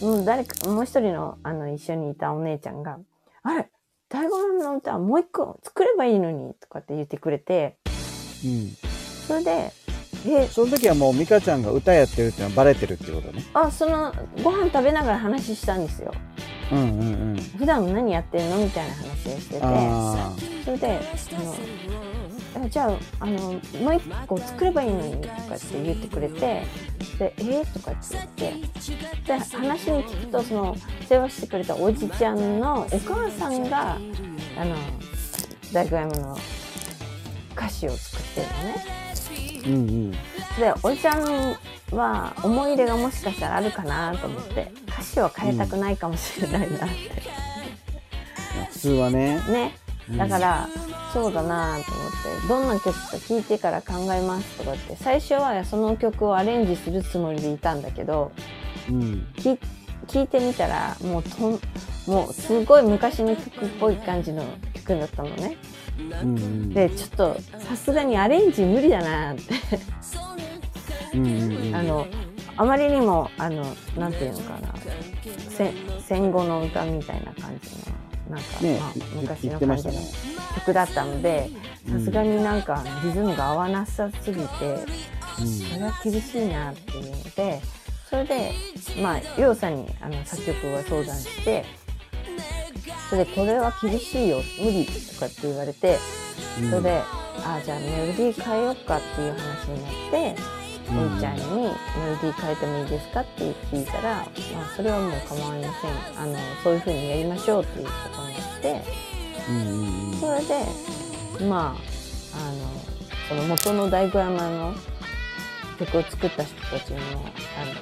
[0.00, 2.98] でもう誰かもう一人のあの一緒にいたお姉ちゃんが
[3.44, 3.70] 「あれ
[4.12, 7.76] 大子山の歌もう一個作ればいいのに」とかって言ってくれて
[8.44, 8.76] うん。
[9.26, 9.72] それで
[10.28, 13.42] 「えその時はもう美香ちゃんが歌やってるっていうのはバレてるってことね。
[13.54, 14.12] あその
[14.44, 16.12] ご飯食べながら話したんですよ。
[16.70, 17.36] うんうんうん。
[17.56, 18.58] 普段何やってんの？
[18.58, 19.60] みたいな話をしてて。
[19.62, 20.32] あ
[20.64, 20.90] それであ
[21.42, 23.58] のえじゃああのも
[23.90, 26.64] う一個作ればいいのにとかって言ってくれて
[27.18, 30.76] でえー、とかって言ってで話に聞くとその
[31.08, 34.76] 世話してくれたおじちゃんのお母さんがあの
[35.72, 36.36] 大工山の
[37.56, 38.84] 歌詞を作ってるのね。
[39.64, 39.68] あ。
[39.68, 40.10] うんうん。
[40.10, 40.18] で
[40.82, 41.56] おじちゃん
[41.92, 46.86] は思い入れがもしかしたらあるかなと思って歌詞は変えたくないかもしれないなって、
[48.70, 49.40] 普通はね。
[49.48, 50.68] ねうんだから、
[51.12, 52.12] そうだなと思っ
[52.42, 58.32] てどんな曲か聴いてから考えますとかって最初はその曲をアレンジするつもりでいたんだけど
[58.88, 59.26] うん。
[60.08, 61.60] 聴いてみたらもうとん
[62.06, 65.56] もうすごい昔の曲っぽい感じの曲だったのね。
[65.98, 66.74] うんうん。
[66.74, 69.42] でちょっとさすがにアレンジ無理だなって
[71.14, 71.74] うんうんうん。
[71.76, 72.06] あの
[72.56, 73.64] あまりにもあの
[73.98, 74.74] なんていうのかな
[75.50, 78.01] せ戦後の歌みたいな感じの
[78.32, 79.92] なんか、ねまあ、昔言の感じの。
[80.54, 81.50] 曲だったので
[81.90, 84.46] さすがになんかリズムが合わなさすぎて
[85.36, 87.60] それは厳しいなっていうので
[88.08, 88.52] それで
[89.02, 91.64] まありょうさんにあの作曲は相談して
[93.08, 95.98] それでこれは厳しいよ無理とかって言われて
[96.60, 96.70] うん。
[96.70, 97.02] それで、
[97.44, 100.61] あじゃあメロディー変えようかっていう話になって、うん
[100.94, 101.72] おいちゃんにメロ
[102.20, 104.26] ディー変えてもいいですかって聞いたら、まあ、
[104.76, 106.20] それはもう構いません。
[106.20, 109.12] あのそういう風にやりましょうっていうことになって。
[110.20, 110.64] それで
[111.48, 112.58] まああの
[113.28, 114.74] その元の大工山の
[115.78, 117.24] 曲を作った人たちにも
[117.60, 117.72] あの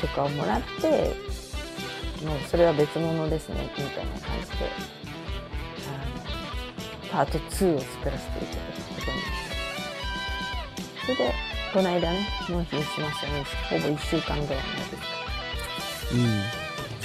[0.00, 1.14] 許可をもらって
[2.24, 4.70] もうそれは別物ですねみたいな感じで
[7.14, 9.18] あのパート2を作らせていただくことに。
[11.02, 11.34] それで
[11.72, 13.44] この間ね納品しましたね。
[13.70, 14.96] ほぼ1週間ぐらい前で
[16.00, 16.62] すうん。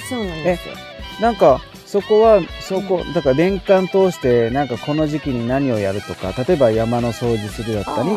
[0.08, 0.74] そうなんですよ。
[1.20, 8.08] なんか、そこは、そこ、だから年間通して、なんかこの時期に何をやるとか、例えば山の掃除するだったり、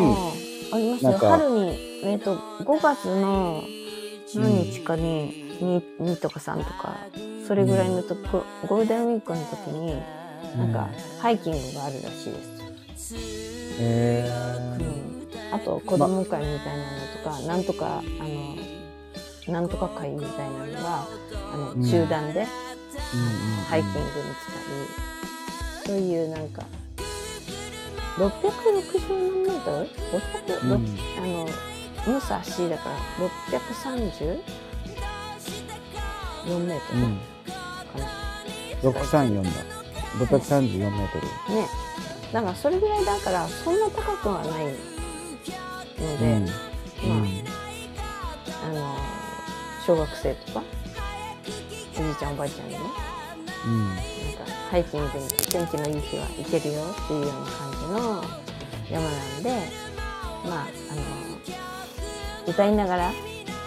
[0.74, 1.18] ありますよ。
[1.18, 3.64] 春に、えっと5月の
[4.36, 6.96] 何日かに 2, 2とか3とか
[7.48, 10.02] それぐらいのとこゴールデンウィークの時に
[10.58, 13.16] なんかハイキングがあるらしいです、
[13.80, 14.86] へー。
[14.86, 14.91] うん
[15.52, 16.90] あと子供会みたいなの
[17.24, 18.02] とか、なんとかあ
[19.48, 21.08] のなんとか会みたいなのが
[21.54, 22.46] あのうん集団で
[23.14, 24.10] うんうんハイキングに来
[25.86, 26.64] たり、そういうなんか
[28.18, 29.86] 660何メートル
[30.52, 30.80] ?500、うんあの
[32.04, 32.96] 武蔵だから
[33.28, 34.42] 634
[36.66, 37.08] メートルうん。
[37.14, 37.20] か
[38.00, 38.08] な、
[38.82, 39.50] 634だ。
[40.26, 41.56] 634メートル。
[41.56, 41.68] ね
[42.34, 44.66] だからそれぐらいだからそんな高くはない
[46.02, 46.46] ので、うん。
[46.46, 47.42] まあ
[48.64, 48.96] あの
[49.86, 50.64] 小学生とか
[51.94, 52.80] おじいちゃんおばあちゃんにね
[53.66, 53.88] うん。
[53.88, 54.02] なんか
[54.70, 58.24] ハイキングに天気のいい日は行けるよっていうような感じの
[58.92, 59.10] 山な
[59.40, 59.50] んで
[60.46, 61.02] まああの
[62.48, 63.12] 歌いながら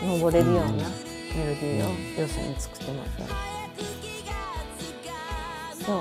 [0.02, 3.36] 登れるようなメロディーを要素に作ってもらったんです
[5.80, 5.86] よ。
[5.86, 5.96] そう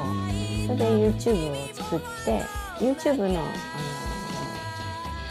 [0.68, 2.44] それで YouTube を作って
[2.80, 3.50] YouTube の、あの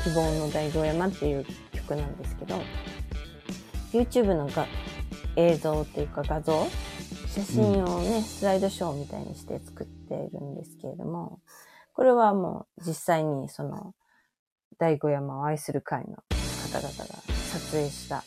[0.05, 2.61] 希望の大道山っていう曲なんですけど
[3.93, 4.67] YouTube のが
[5.37, 6.67] 映像っていうか画像
[7.29, 11.41] 写真をね、スライドショーみたいにして作っているんですけれども
[11.95, 13.95] これはもう実際にその
[14.79, 16.17] 大子山を愛する会の
[16.71, 17.05] 方々が
[17.53, 18.23] 撮影した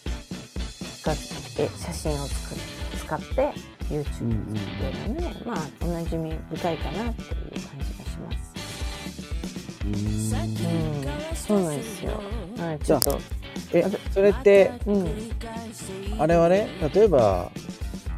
[1.77, 3.53] 写真を作っ使って
[3.89, 8.54] YouTube うんっていうのはね、まあおなじみ深いかなっていう感じがします。
[9.85, 12.21] うーんうん、そうなんですよ。
[12.57, 13.19] はい、ちょっと、
[13.73, 15.07] えそれってうん、
[16.19, 17.51] あれはね例えば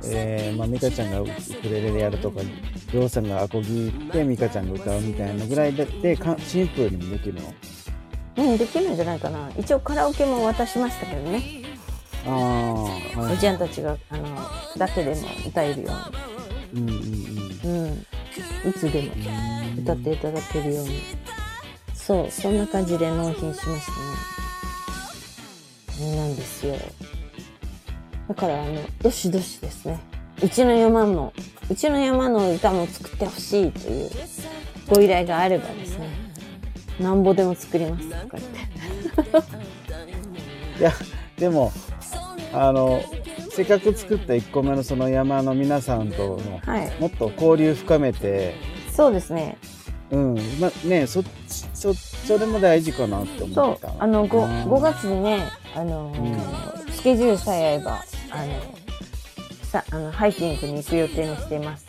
[0.09, 1.31] えーまあ、美香ちゃんがウク
[1.63, 2.41] レレでやるとか、
[2.93, 7.53] りょうさんがアコギで美香ちゃんが歌うみたいなぐらいででかシンプルにもできるの？
[8.37, 9.49] うん、できるんじゃないかな。
[9.57, 11.63] 一応カラオケも渡しましたけどね。
[12.25, 14.37] ああ、はいおじゃんたちが、あの、
[14.77, 15.91] だけでも歌えるよ
[16.73, 17.59] うんうんうんうに。
[17.63, 18.69] うん。
[18.69, 19.11] いつでも
[19.81, 21.01] 歌っていただけるように。
[22.07, 23.91] そう、そんな感じで納品しました
[26.05, 26.15] ね。
[26.15, 26.77] なんですよ。
[28.29, 29.99] だから、あの、どしどしですね。
[30.41, 31.33] うちの山の、
[31.69, 34.09] うちの山の歌も作ってほしいという
[34.87, 36.07] ご依頼があればですね。
[36.97, 40.79] なんぼでも作りますとか言って。
[40.79, 40.93] いや
[41.37, 41.73] でも
[42.53, 43.01] あの
[43.51, 47.01] せっかく作った1個目のその山の皆さんとのはい。
[47.01, 48.55] もっと交流深めて
[48.93, 49.57] そうですね。
[50.11, 51.21] うんまねそ
[51.77, 54.73] そそれも大事かなって思った、あの 5, うん。
[54.73, 55.43] 5月にね、
[55.75, 57.91] あのースケジュールさえ合えば、
[58.31, 58.77] あの
[59.61, 61.85] さあのハイキングに行く予定にしています。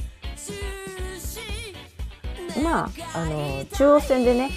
[2.63, 4.51] まあ、あの中央線でね、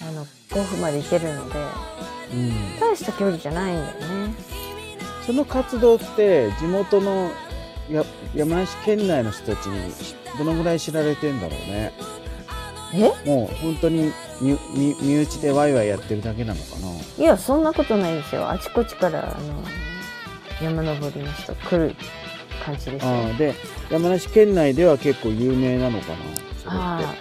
[0.00, 1.58] あの甲府まで行けるので、
[2.32, 4.34] うん、大した距離じゃないんだよね。
[5.26, 7.30] その活動って地元の
[7.90, 9.92] や山梨県内の人たちに
[10.38, 11.92] どのぐらい知られてんだろうね。
[11.98, 12.19] え
[13.24, 16.88] もう本当に身身身内でワイワイやってるだけなのかな？
[17.18, 18.48] いや、そんなことないですよ。
[18.50, 19.62] あちこちから、あの
[20.60, 21.94] 山登りの人来る
[22.64, 23.10] 感じですよ。
[23.12, 23.54] ああで
[23.90, 26.08] 山梨県内では結構有名なのか
[26.66, 26.72] な？
[26.72, 27.14] ああ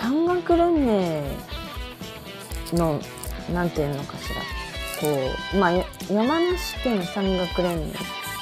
[0.00, 1.22] 山岳連盟
[2.72, 3.00] の
[3.52, 4.40] なんていうのかしら。
[5.00, 5.06] こ
[5.54, 7.92] うまあや山梨県山岳連盟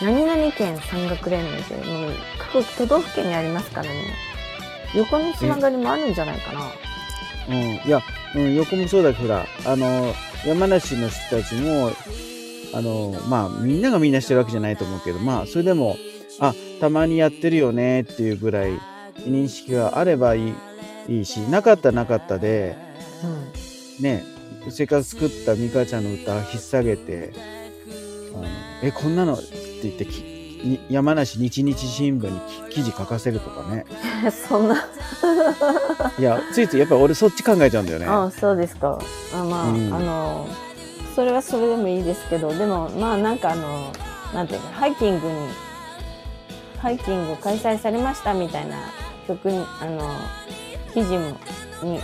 [0.02, 2.12] 何々県山岳連盟でもう
[2.52, 4.14] 各都道府県にありますからね
[4.94, 6.60] 横のつながりもあるんじゃないかな。
[7.48, 8.00] うん、いや、
[8.34, 9.46] うん、横もそうだけどあ
[9.76, 10.14] の
[10.46, 11.90] 山梨の人たちも
[12.74, 15.96] あのまあみんながみんなしてるわけじゃないと思うけどまあそれでも
[16.40, 18.78] あたまにやってるよねっていうぐらい
[19.20, 20.54] 認識があればいい
[21.08, 22.76] いいしなかったらなかったで
[23.24, 24.04] うん。
[24.04, 24.24] ね
[24.70, 27.32] せっかく作った美香ちゃんの歌引っ提げて
[28.34, 28.44] あの
[28.82, 29.46] えこんなのって
[29.84, 30.04] 言って
[30.90, 32.40] 山梨日日新聞に
[32.70, 33.84] き記事書かせるとかね。
[34.30, 34.86] そんな、
[36.18, 38.06] いやついついやっぱ俺そっち考えちゃうんだよね。
[38.06, 38.98] ああそうですか。
[39.34, 39.94] あまあ、うん。
[39.94, 40.48] あの
[41.14, 43.92] それはそれでもいいですけどでもまあなんかあの
[44.32, 45.34] なんていうかハイキングに
[46.78, 48.76] ハイキング開催されましたみたいな
[49.26, 50.08] 曲にあの
[50.94, 51.36] 記事も
[51.82, 52.00] に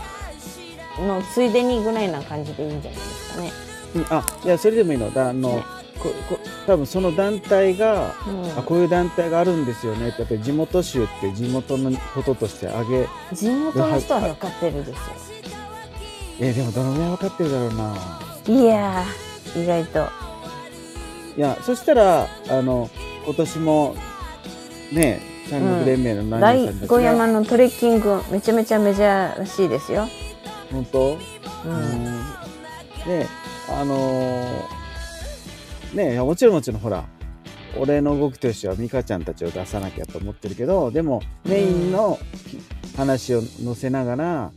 [1.07, 3.53] のついでにぐらいな感じでいいんじゃないですかね。
[3.95, 5.13] うんあいやそれでもいいの。
[5.13, 5.84] だあの、ね
[6.67, 8.59] 多分その団体が、うん。
[8.59, 10.09] あこういう団体があるんですよね。
[10.09, 14.97] ってやっぱり地元州って地元のこととしてあげ地元の人は分かってるですよ。
[16.41, 17.97] えでもどのぐらい分かってるだろうな。
[18.47, 20.09] いやー意外と。
[21.37, 22.91] いやそしたらあの
[23.25, 23.97] 今年も
[24.93, 30.09] ね三国連盟の何大人さんたち五山が、のトレッキングめちゃめちゃメジャーらしいですよ。
[30.71, 31.19] 本当？
[31.65, 31.73] うん。
[31.73, 32.05] うん。
[33.07, 33.27] で
[33.71, 34.84] あのー
[35.95, 37.05] ねもちろんもちろんほら
[37.77, 42.19] 俺の動きとしては美香ちゃんたちを出さなきゃと思ってるけどでもメインの
[42.97, 44.53] 話を載せながら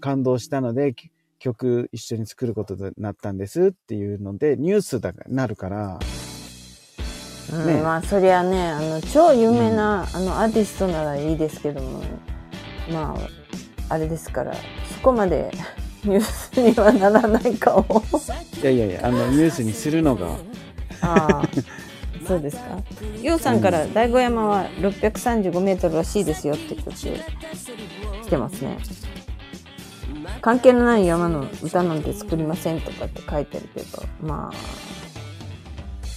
[0.00, 5.98] 感動したのでき曲一緒に作ることになったんですっていうのでニュースだなるから。
[7.52, 7.82] うんね。
[7.82, 12.02] まあそりゃねあの超有名な、あのアーティストならいいですけども
[12.90, 13.14] ま
[13.88, 15.50] ああれですからそこまで
[16.04, 18.02] ニュースにはならないかも。
[18.62, 20.36] いやいやいやあのニュースにするのが。
[21.00, 21.48] ああ
[22.26, 22.62] そうですか。
[23.22, 26.92] ようさんから大五山は635メートルらしいですよって言って
[28.22, 28.78] 来てますね。
[30.40, 34.50] 関係のない山の歌なんて作りませんとかって書いてるけどま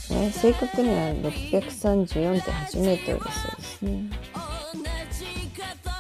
[0.09, 4.09] あね正確には634.8メートルだそうですね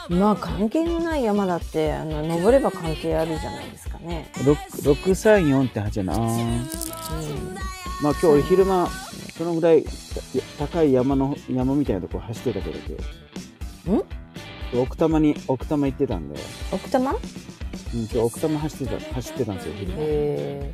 [0.09, 4.31] まあ関係のない山だってあの登れば関係あるじゃないですかね。
[4.35, 6.17] 634.8やな。
[6.17, 6.67] うん。
[8.01, 8.87] まあ今日俺昼間
[9.37, 9.89] そのぐらいた
[10.67, 12.79] 高い山の山みたいなとこ走ってたけど
[13.85, 14.03] 今日。
[14.75, 16.37] 奥多摩に奥多摩行ってたんで、
[16.73, 17.13] 奥多摩？
[17.13, 17.19] うん、
[18.01, 19.97] 今日奥多摩走ってた走ってたんですよ昼間。
[19.97, 20.71] へえ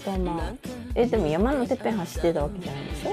[0.00, 0.54] 奥多摩。
[0.94, 3.10] えでも山のてっぺん走ってたわけじゃないでしょ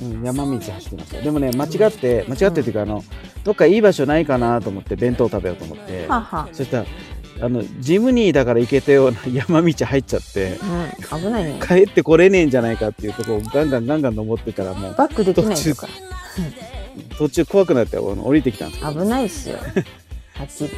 [0.00, 3.04] うん、山道走ってましたでもね間違って間違ってっていうか、あの
[3.44, 6.86] どっかいい場所ないかなと思って弁当食べようと思って、はあはそしたら
[7.40, 10.58] あのジムニーだから行けたような山道入っちゃって。
[11.10, 11.60] あうん危ないね。
[11.66, 15.88] 帰ってこれねえんじゃないかっていうとこをガンガンガンガン登ってたらもうバックできないとか。
[17.16, 19.56] 途中怖くなって降りてきたんです危ないっすよ。
[19.56, 20.70] はっきり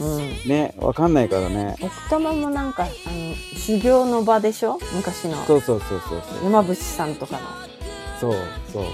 [0.00, 0.18] うん。
[0.48, 1.76] ねわかんないからね。
[1.80, 4.78] 奥多摩もなんかあの修行の場でしょ？
[4.94, 5.36] 昔の。
[5.44, 6.44] そうそうそうそうそう。
[6.44, 7.38] 山伏さんとか
[8.22, 8.34] そう
[8.72, 8.84] そう、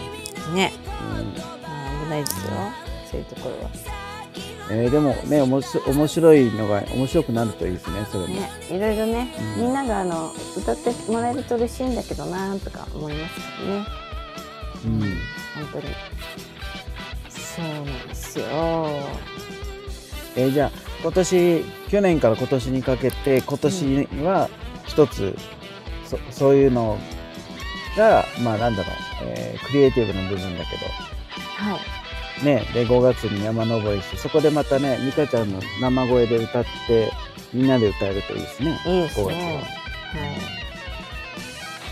[0.48, 1.26] のね、うん。
[1.62, 2.52] まあ、危ないですよ。
[3.10, 3.70] そういうところは。
[4.70, 8.50] えーでもね面白面白いのが面白くなるといいですねそれも、ね。
[8.70, 9.64] いろいろね、うん。
[9.64, 13.86] みんながあの歌ってもらえると嬉しいんだけどなとか思いますけどね。
[14.86, 15.00] うん。
[15.00, 15.08] 本
[15.72, 15.94] 当に。
[17.28, 18.46] そうなんですよ。
[20.36, 20.70] えーじゃあ
[21.02, 24.48] 今年去年から今年にかけて今年は
[24.86, 25.36] 一つ、
[26.06, 26.96] そそういうの
[27.98, 28.94] がまあなんだろう、
[29.24, 31.80] えークリエイティブな部分だけはい。
[32.40, 37.12] どねで5月に山登りしてそこでまたね美香ちゃんの生声で歌って
[37.52, 38.78] みんなで歌えるといいですね。
[38.86, 39.60] いいです5月ねは。
[39.60, 39.62] は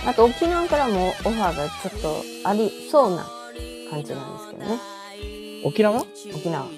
[0.06, 0.10] い。
[0.10, 3.26] あと沖縄からもオファーがちょっとありそうな
[3.90, 4.78] 感じなんですけどね。
[5.64, 6.00] 沖縄？
[6.34, 6.66] 沖縄。
[6.66, 6.68] へ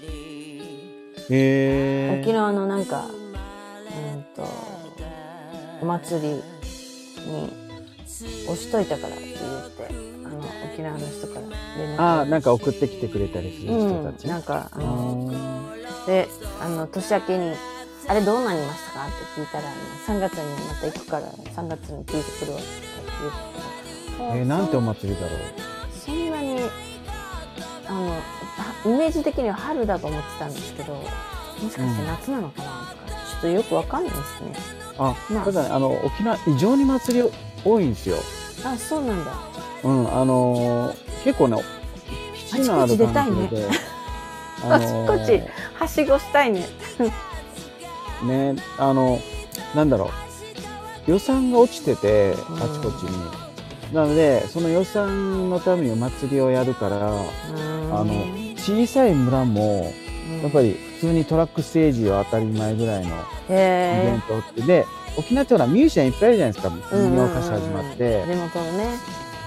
[1.30, 3.08] え沖縄のなんかう
[4.18, 4.48] んと
[5.82, 6.42] お祭りに
[8.24, 9.86] 押しといたからって言って
[10.24, 10.38] あの
[10.72, 11.40] 沖縄の人から
[11.76, 16.06] 連絡ああなんか送ってきてくれたりする人たち、うん、なんかああのー。
[16.06, 16.28] で
[16.60, 17.52] あの年明けに
[18.08, 22.68] 「あれどうなりましたか?」って聞いたらあの3月にまた行くから3月に聞いてくるわって
[24.18, 25.40] 言ってえーなんてお祭りだろう。
[25.92, 26.60] そんなに
[27.86, 28.16] あのは
[28.84, 31.02] イメージ的には春だと思ってたんですけども
[31.70, 32.68] しかして夏なのかな
[33.06, 34.52] とか、ちょっとよくわかんないですね。
[34.98, 35.44] あ、まあ。
[35.44, 37.30] ただねあの沖縄異常に祭り
[37.64, 38.16] 多いんですよ。
[38.64, 39.32] あそうなんだ。
[39.84, 41.62] うん、あのー結構ね、
[42.34, 43.36] 基地のあるあちこち出たいね。
[43.36, 43.68] 関係で、
[44.70, 45.42] あちこち
[45.74, 46.66] はしごしたいね。
[48.24, 49.20] ね、あの、
[49.74, 50.10] なんだろ
[51.06, 52.56] う、予算が落ちてて、うん。
[52.56, 53.48] あちこちに。
[53.92, 57.10] なので、その予算のためにお祭りをやるから、あ
[58.04, 59.92] の、小さい村も、
[60.42, 63.10] やっぱりり普通にトラックステージは当たり前ぐらいのイ
[63.48, 64.86] ベへントって、で、
[65.18, 68.24] 沖縄ってほらミュージシャンいっぱいいるじゃないですか、民謡歌手始まって。
[68.24, 68.84] 地元のね。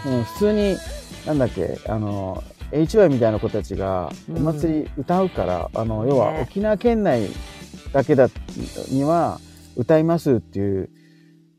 [0.05, 0.78] うん、普通に、
[1.26, 6.41] なんだっけ、あの、HY みたいな子たちがうんお祭り歌うから、あの、要はね。
[6.41, 7.30] 沖縄県内
[7.93, 8.30] だけだ
[8.89, 9.39] には
[9.78, 10.89] 歌いますっていう、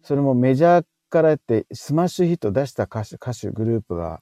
[0.03, 4.21] それもメジャーからやってスマッシュヒット出した歌手、歌手グループが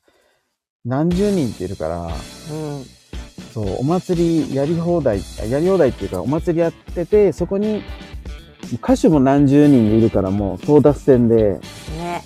[0.84, 2.10] 何十人っているから、うん。
[3.52, 7.82] そう、お祭りやり放題、やり放題っていうか、お祭りやってて、そこに
[8.74, 11.60] 歌手も何十人いるからもう争奪戦で、
[11.96, 12.22] ね。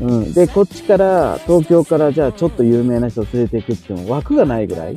[0.00, 4.96] うん、でこっちから東京からじゃあちょっと有名な人を連れていくっていうのも枠がないぐらい、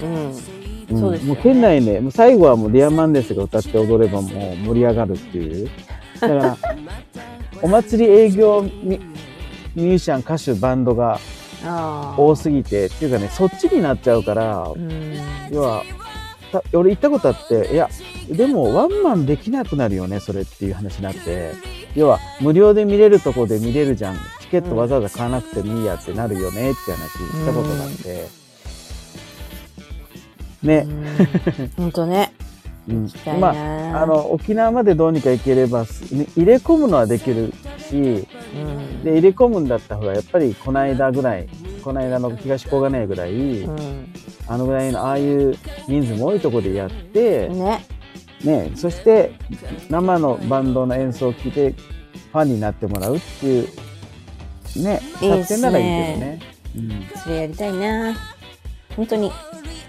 [0.00, 0.96] うん。
[0.96, 1.00] ん。
[1.00, 5.70] そうですもう県内でもう最後はもうディアマンデスが歌って踊ればもう盛り上がるっていう。
[6.20, 6.56] だから
[7.62, 9.00] お祭り営業ミ
[9.74, 11.18] ミュージシャン歌手バンドが
[12.16, 15.14] 多すぎてっていうかねそっちになっちゃうからうん。
[15.50, 16.01] 要はた
[16.72, 17.88] 俺行ったことあっていや
[18.30, 21.82] でもワンマンできなくなるよねそれっていう話になって。
[21.94, 24.16] 要は無料で見れるとこで見れるじゃん。
[24.40, 28.28] チケットわざわざ買わなくてもいいやってなるよねって話したことがあって、
[30.62, 30.86] ね、
[31.76, 32.32] 本当ね。
[32.88, 33.08] うん。
[33.40, 35.84] まああの沖縄までどうにか行ければ
[36.36, 39.04] 入れ込むのはできるしうん。
[39.04, 41.48] で入れ込むんだったらやっぱりこの間ぐらい
[41.84, 44.12] この間の東小金井ぐらい、うん
[44.52, 45.56] あのぐらいのああいう
[45.88, 47.86] 人数も多いところでやって、ね。
[48.44, 49.32] ね、そして
[49.88, 53.68] 生のバンドの演奏を聴いてファンになってもらうっていう
[54.82, 56.40] ね作戦ならいいけどね。
[56.76, 57.06] うん。
[57.22, 58.14] それやりたいな。
[58.96, 59.30] 本当に。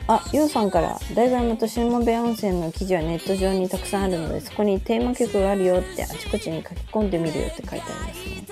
[0.07, 8.45] あゆうさんから「大山と下部屋温泉の記事はネット上にたくさんあるのでそこにテーマ曲があるよってあちこちに書き込んでみるよ」って書いてありますね。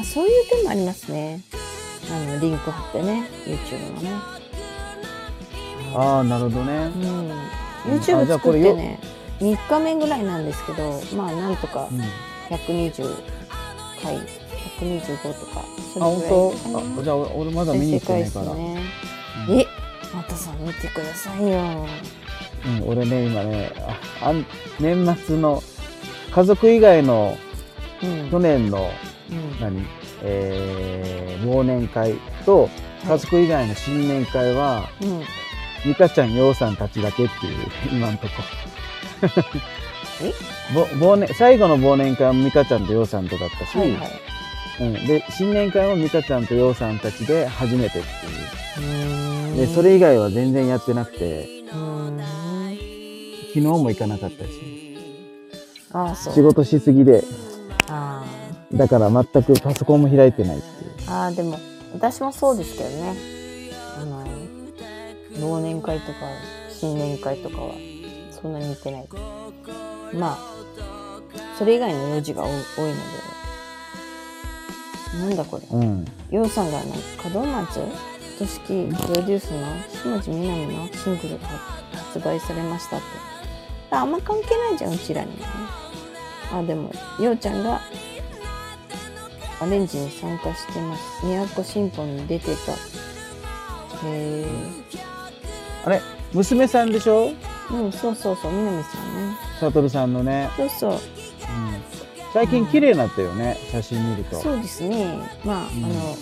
[0.00, 1.40] あそういう手もありますね。
[2.10, 4.39] あのリンク貼ってね YouTube のね
[5.94, 6.72] ああなるほどね。
[6.96, 7.32] うん。
[7.32, 7.34] あ
[7.86, 8.98] YouTube 作ってね。
[9.40, 12.00] 3日目ぐらいなんですけどまあなんとかうん。
[12.54, 13.14] 120
[14.02, 14.18] 回
[14.80, 15.64] 125とか
[15.94, 16.30] そあれぐらい。
[16.30, 17.00] 本かな当？
[17.00, 18.54] あじゃあ俺俺まだ見に行ってないから。
[18.54, 18.82] ね。
[19.48, 19.58] うん。
[19.60, 19.66] え
[20.14, 21.86] またさん見てくださいよ。
[22.66, 23.72] うん、俺ね今ね
[24.20, 24.34] あ
[24.78, 25.62] 年末の
[26.30, 27.36] 家族以外の
[28.02, 28.30] うん。
[28.30, 28.90] 去年の
[29.30, 29.60] うん。
[29.60, 29.86] 何、
[30.22, 32.14] えー忘年会
[32.44, 32.68] と
[33.08, 35.22] 家族以外の新年会は、うん
[35.84, 38.32] 美香ちゃん、ようさんたちだけっていう、 今んとこ。
[40.22, 40.32] え？
[40.74, 44.10] ぼ忘年最後の忘年会も美香ちゃんとようさんとだったし、はいはい。
[44.80, 49.56] うん、で新年会も美香ちゃんとようさんたちで初めてっていう。
[49.56, 51.48] でそれ以外は全然やってなくて。
[53.52, 54.96] 昨日も行かなかったし。
[55.92, 56.34] ああそう。
[56.34, 57.24] 仕事しすぎで。
[57.88, 58.24] あ
[58.72, 61.08] だから全くパソコンも開いてないっていう。
[61.08, 61.58] ーあーでも
[61.92, 63.39] 私もそうですけどね
[65.40, 66.18] 忘年会とか
[66.70, 67.74] 新年会とかは
[68.30, 69.08] そんなに行ってない。
[70.14, 70.38] まあ
[71.58, 72.64] それ以外の用事が多いので。
[75.18, 75.66] なんだこれ。
[75.70, 76.04] うん。
[76.30, 76.94] ようさんがあの
[77.34, 77.80] 門松
[78.38, 81.48] 俊樹プロデュースの下地みなみのシングルが
[81.92, 83.06] 発売されましたって。
[83.90, 85.32] ああんま関係ないじゃんうちらに。
[85.32, 85.44] はね
[86.52, 87.80] あでもようちゃんが
[89.60, 91.02] アレンジに参加してます。
[91.54, 92.72] 都新報に出てた。
[92.72, 92.76] へ
[94.06, 94.46] え
[95.84, 96.00] あれ？
[96.32, 97.32] 娘さんでしょ？
[97.70, 99.36] うんそうそうそうみなみさんね。
[99.58, 100.50] サトルさんのね。
[100.56, 100.92] そうそう。
[100.92, 100.98] うん。
[102.32, 104.36] 最近綺麗になったよね、写真見ると。
[104.40, 105.18] そうですね。
[105.44, 105.84] まあ、うん。
[105.84, 106.16] あのい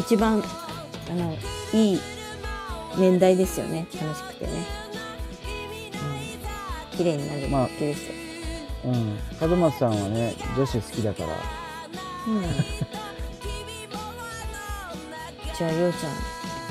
[0.00, 0.42] 一番
[1.10, 1.36] あの
[1.72, 2.00] いい
[2.98, 3.86] 年代ですよね。
[4.00, 4.52] 楽しくてね、
[6.92, 8.14] うん、綺麗になるまあだけですよ、
[8.86, 9.18] うん。
[9.50, 11.28] 門松さんはね、女子好きだから。
[12.26, 12.42] うん、
[15.56, 16.12] じゃあようちゃん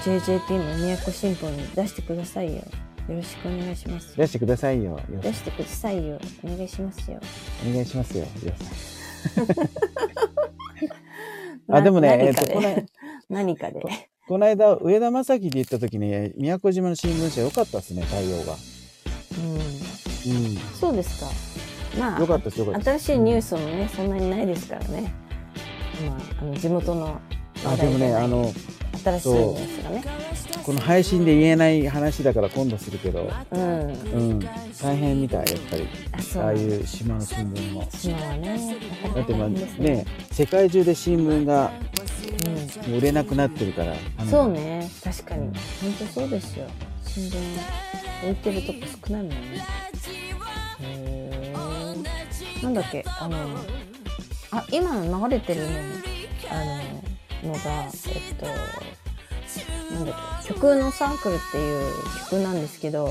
[0.04, 0.64] JJP も
[1.04, 2.64] 都新報に出してくださいよ。
[3.10, 6.20] よろしくお願いします出してくださいよ、よ出してくださいよ。
[6.43, 7.20] お願いしますよ。
[7.68, 8.30] お願いしますよ、よ
[9.26, 9.45] さん。
[11.76, 12.86] あでもねな何かえっとこれで
[13.30, 13.82] 何かで。
[14.28, 18.56] この間、上田正樹で行った時に、宮古島の新聞社良かったですね、対応が。
[19.38, 19.56] うん。
[19.56, 19.58] う
[20.50, 20.58] ん。
[20.80, 21.26] そうですか。
[21.97, 22.64] まあ良かったです。
[22.64, 25.12] 新しいニュースもね、そんなにないですからね。
[26.06, 27.20] まあ、あの地元の
[27.66, 28.54] あ、でもね、あの、
[28.98, 30.04] 新しいニュースがね。
[30.66, 33.62] この配信で言えない話だから今度するけど、うん。
[33.62, 34.40] うん、
[34.82, 35.88] 大変みたい、やっぱり。
[36.38, 36.40] あ。
[36.42, 37.88] ああいう島の新聞も。
[37.92, 38.78] 島はね。
[39.16, 41.72] だってまあ大変ですね、世界中で新聞が
[42.88, 43.96] う売れなくなってるから。
[44.18, 44.26] あん。
[44.26, 44.52] のそう。
[44.52, 45.48] ね、確かに。
[45.48, 45.54] 本
[46.00, 46.68] 当そうですよ。
[47.06, 47.38] 新聞
[48.24, 49.36] 置いてるとこ少ないもんね。
[50.82, 53.38] へーなんだっけ、あの、
[54.52, 55.68] あ、今流れてるの、
[56.52, 57.09] あの、
[57.44, 58.46] のが、えっと、
[59.94, 61.94] なんだっけ、曲のサークルっていう
[62.30, 63.10] 曲なんですけど、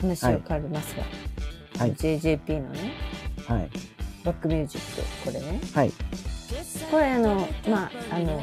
[0.00, 2.92] 話は変わりますが、はい JJP のね、
[3.46, 3.70] はい。
[4.24, 5.60] バックミュージック、これね。
[5.72, 5.92] はい。
[6.90, 8.42] これあの、まあ、あの、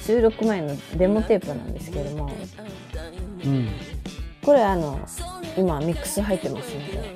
[0.00, 2.30] 収録前のデモテープなんですけども、
[3.44, 3.68] うん。
[4.44, 5.00] これあの、
[5.56, 7.14] 今ミックス入ってますので、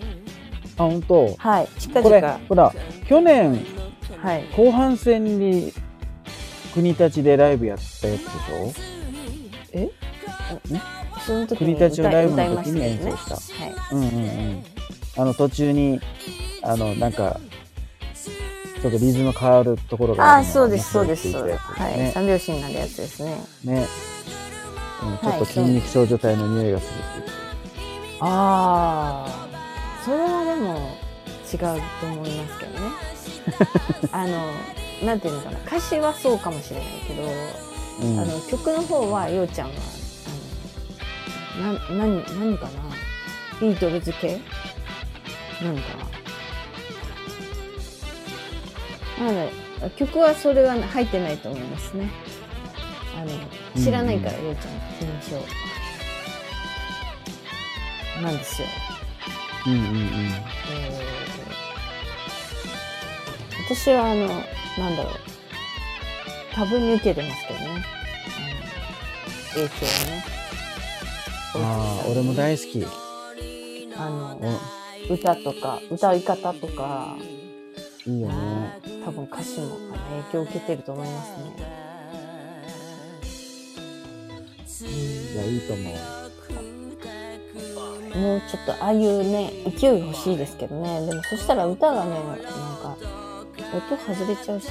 [0.76, 1.34] あ、本当。
[1.36, 2.72] はい、近これ、々、ほら、
[3.06, 3.64] 去年、
[4.20, 5.72] はい、後半戦に
[6.72, 8.72] 国立でライブやったやつでしょ？
[9.72, 9.90] え？
[11.26, 14.08] その時国に立のライブの時に演奏したはい、うんうんう
[14.52, 14.64] ん。
[15.16, 16.00] あの途中に、
[16.62, 17.38] あの、なんか、
[18.80, 21.58] ちょっとリズム変わるところがああ、るのがそうです、そうです、ねそうです。
[21.58, 22.10] はい、ね。
[22.14, 23.36] 三拍子になるやつですね。
[23.64, 23.86] ね。
[25.02, 27.30] うん、ちょっとはい筋肉少女体の匂いがするって言って。
[28.20, 29.48] ああ、
[30.04, 30.96] それはでも
[31.52, 32.78] 違うと思いますけどね。
[34.12, 34.50] あの、
[35.04, 38.20] なんていうのかな、歌詞はそうかもしれないけど、うん。
[38.20, 39.74] あの曲の方はようちゃんは
[41.58, 42.70] あのな何何かな
[43.60, 44.40] ビートルズ系
[45.62, 45.96] なのか
[49.18, 49.26] な。
[49.26, 49.52] なので
[49.96, 52.10] 曲はそれは入ってないと思いますね。
[53.18, 53.30] あの
[53.82, 54.80] 知らないから、ようちゃんの
[55.20, 55.36] 印象
[58.22, 58.68] なんですよ、
[59.66, 59.86] うんうんうん。
[59.94, 61.10] えー
[63.72, 64.28] 私はあの
[64.80, 65.14] なんだろう
[66.54, 67.84] 多分に受けてますけどね
[69.54, 70.40] 影響をね
[71.54, 72.86] ああ、俺も大好き。
[73.96, 74.38] あの
[75.10, 77.16] お歌とか歌い方とか、
[78.06, 78.80] いいよね。
[79.04, 79.76] 多分歌詞も
[80.30, 81.30] 影響を受けてると思います
[84.84, 84.94] ね。
[85.34, 85.94] いや、いいと思う。
[88.16, 92.96] もうちょっとああいうね勢い欲しいですけどねでもそしたら歌がねなんか
[93.72, 94.70] 音外れちゃうしね。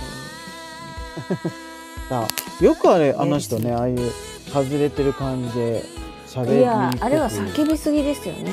[2.10, 2.28] さ
[2.62, 4.12] あ、よくあれ、あの人ね、ああいう
[4.52, 5.84] 外れてる感じで
[6.28, 8.52] 喋りいやあれは叫びすぎですよね。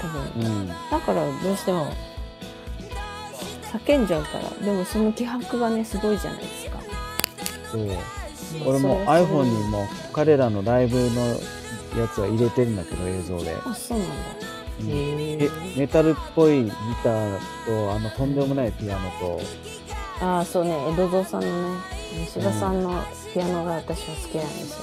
[0.00, 0.46] 多分。
[0.46, 0.68] うん。
[0.68, 1.92] だからどうしても
[3.72, 4.66] 叫んじゃうから。
[4.66, 6.78] でもその気迫がねすごいじゃないですか。
[7.72, 7.88] そう。
[8.66, 11.26] 俺も iPhone にも彼らのライブの
[12.00, 13.56] やつは入れてるんだけど、映像で。
[13.64, 14.14] あそうなんだ。
[14.80, 14.90] うん。
[14.90, 16.70] へえメタルっぽいギ
[17.02, 19.40] ターと、あの、とんでもないピアノと、
[20.24, 21.80] ああそうね江戸蔵さんのね
[22.24, 23.04] 西田さんの
[23.34, 24.80] ピアノが私は好きなんです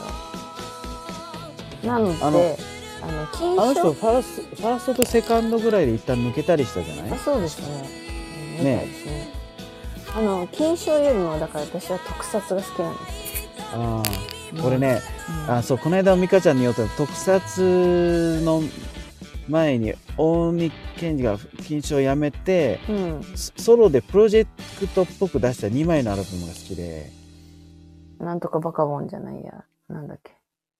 [1.83, 1.91] よ。
[1.91, 2.57] なのであの
[3.01, 7.11] あの金あの人賞ファースト、ファーストとセカンドぐらいで一旦抜けたりしたじゃない？
[7.11, 7.67] あそうですね。
[8.59, 9.33] うんねみたいですね。
[10.15, 13.49] あの金賞よりもだから私は特撮が好きなんですよ。
[13.73, 13.81] あう
[14.57, 15.01] んあ、俺ね、
[15.47, 15.55] うん。
[15.55, 18.61] あ、そう、この間、美香ちゃんに言おうと、特撮の
[19.47, 21.37] 前に、大見健二が
[21.67, 23.23] 金賞をやめて、うん。
[23.35, 24.47] ソソロでプロジェ
[24.79, 27.09] クトっぽく出した2枚のアルバムが好きで、
[28.19, 29.65] なんとかバカボンじゃないや。
[29.89, 30.33] なんだっけ。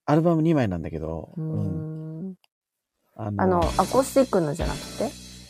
[0.06, 2.30] アルバム2枚なんだけど、うん。
[2.32, 2.36] ん。
[3.16, 5.10] あのあのアコースティックのじゃなくて？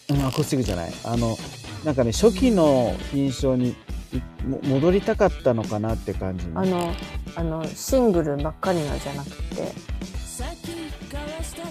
[0.10, 0.94] うんアコースティックじゃない。
[1.06, 1.38] あの
[1.86, 3.76] なんかね初期の印象に
[4.64, 6.94] 戻りたかったのかなって感じあの
[7.36, 9.72] あのシングルばっかりのじゃなくて。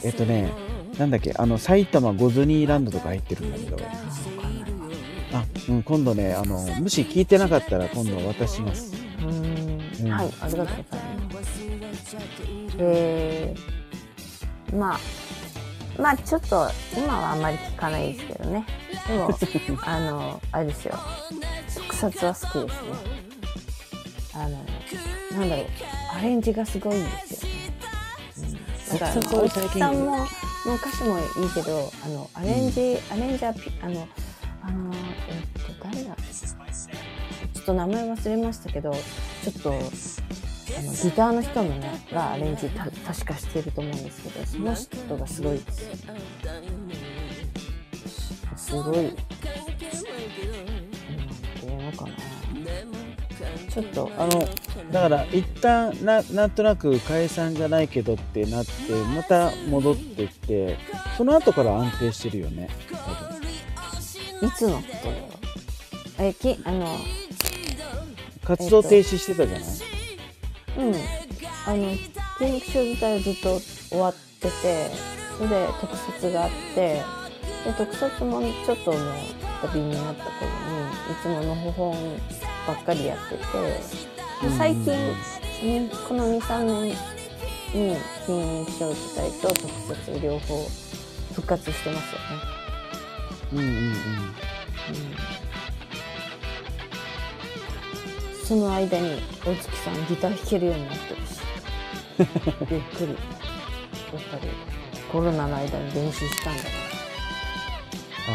[0.05, 0.51] えっとね
[1.01, 3.79] なんだっけあの埼玉ゴズニーランドとか入ってるんだけど。
[5.33, 8.93] あうん、今度ねあのもし聞いてなかったら今度渡します。
[9.21, 10.07] うーん。
[10.07, 10.13] うん。
[10.13, 10.85] はいありがとうござい
[11.33, 11.61] ます。
[12.79, 15.01] えー、まあ
[15.99, 18.67] まあちょっと今はあんまり聞かないですけどね。
[19.09, 19.31] でも
[19.87, 20.99] あのあれですよ。
[21.77, 22.91] 特撮は好きですね。
[24.35, 24.49] あの
[25.39, 25.67] なんだろう。
[26.19, 27.53] アレンジがすごいんですよ。
[27.53, 27.59] ね、
[28.93, 30.27] うん、だからさんも
[30.71, 34.07] の歌詞もいいけどあのアレンジ、アレンジャーピあの
[34.63, 34.99] あのえ
[35.41, 36.15] っと誰だ？
[36.17, 45.73] ちょっと名前忘れましたけどちょっとあのギターの人もねがアレンジた確かしてると思うんですけどその人がすごいで
[48.57, 49.27] すごいなんて
[51.67, 52.11] いうのかな
[53.71, 54.49] ちょっとあの
[54.93, 58.71] だから一旦ななんとなく解散じゃないけどってなって
[59.15, 60.77] また戻ってきて
[61.17, 62.69] その後から安定してるよね。
[62.91, 62.97] 多
[64.41, 65.29] 分いつのことだよ
[66.19, 66.97] えきあの
[68.45, 69.69] 活動停止してたじゃない、
[70.79, 70.95] うん。
[71.67, 71.95] あの
[72.39, 74.91] 筋肉症自体はずっと終わってて
[75.37, 77.03] それで特撮があって
[77.65, 79.01] で特撮もちょっともう
[79.63, 82.19] 旅になった頃にいつものほほん
[82.71, 83.43] ばっかりやってて
[84.49, 90.69] で最近、ねこの23年に筋肉症自体と特撮両方
[91.35, 92.27] 復活してますよね。
[93.53, 93.95] うんうんうん。
[98.45, 101.41] その間に大月さんギター弾けるようになってるし。
[102.71, 103.09] びっくり。
[103.09, 104.49] やっぱり
[105.13, 106.69] コロナの間に練習したんだな。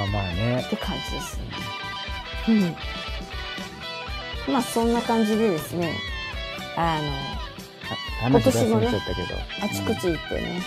[0.03, 0.61] あまあね。
[0.65, 1.43] って感じですね。
[2.47, 2.75] うん
[4.47, 5.93] まあそんな感じでですね。
[6.77, 6.99] あ
[8.29, 8.87] の今年もね
[9.61, 10.61] あちこち行ってね、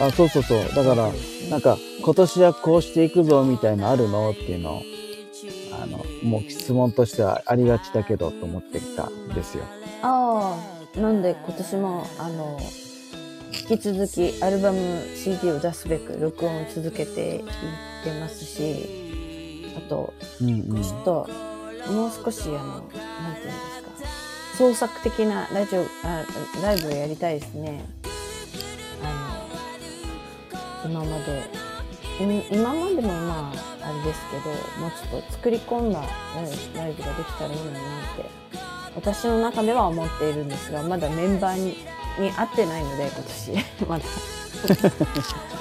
[0.00, 0.68] あそうそうそう。
[0.74, 1.10] だから
[1.48, 4.82] なんか今年はこうしていくぞみたいのあるのっていうのを
[5.82, 9.64] あのもう質問としてはありがちだけどと思ってたんですよ。
[10.02, 10.56] あ
[10.96, 12.58] あなんで今年もあの
[13.70, 17.42] 引き続きアルバム CD を出すべく録音を続けていっ
[18.04, 19.09] てますし
[19.76, 20.82] あとうんうん。
[20.82, 21.28] ちょっと
[21.92, 26.24] もう少しあのなんていうんですか創作的なラジオあ
[26.62, 27.84] ライブをやりたいですね。
[29.02, 31.70] あの今まで
[32.20, 34.50] い今までもまああれですけど
[34.80, 37.82] もうちょっと作り込んだライライブができたらいいのになっ
[38.16, 38.24] て
[38.94, 41.76] 私の中では思っているんですがまだメンバーに
[42.18, 43.64] に会ってないので今年。
[43.88, 44.04] まだ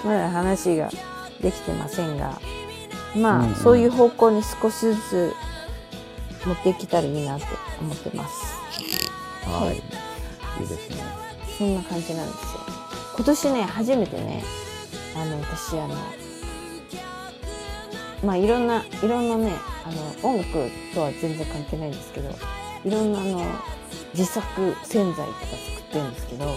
[0.03, 0.89] まだ話が
[1.41, 2.39] できてませんが
[3.16, 3.55] まあ、うんうん。
[3.55, 5.34] そういう方向に少しずつ
[6.45, 7.45] 持っていけたらいいなって
[7.82, 8.55] 思ってます。
[9.45, 9.76] はい。
[10.62, 10.97] いいですね。
[11.57, 12.70] そんな感じなんですよ。
[13.20, 14.41] 今年ね初めてね
[15.14, 15.95] あの私あの
[18.24, 19.51] まあいろんないろんなね
[19.84, 22.30] あの音楽とは全然関係ないんですけど
[22.86, 23.43] いろんなあの
[24.14, 26.45] 自作洗剤とか作ってるんですけど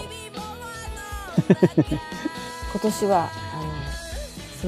[2.71, 3.57] 今年はあ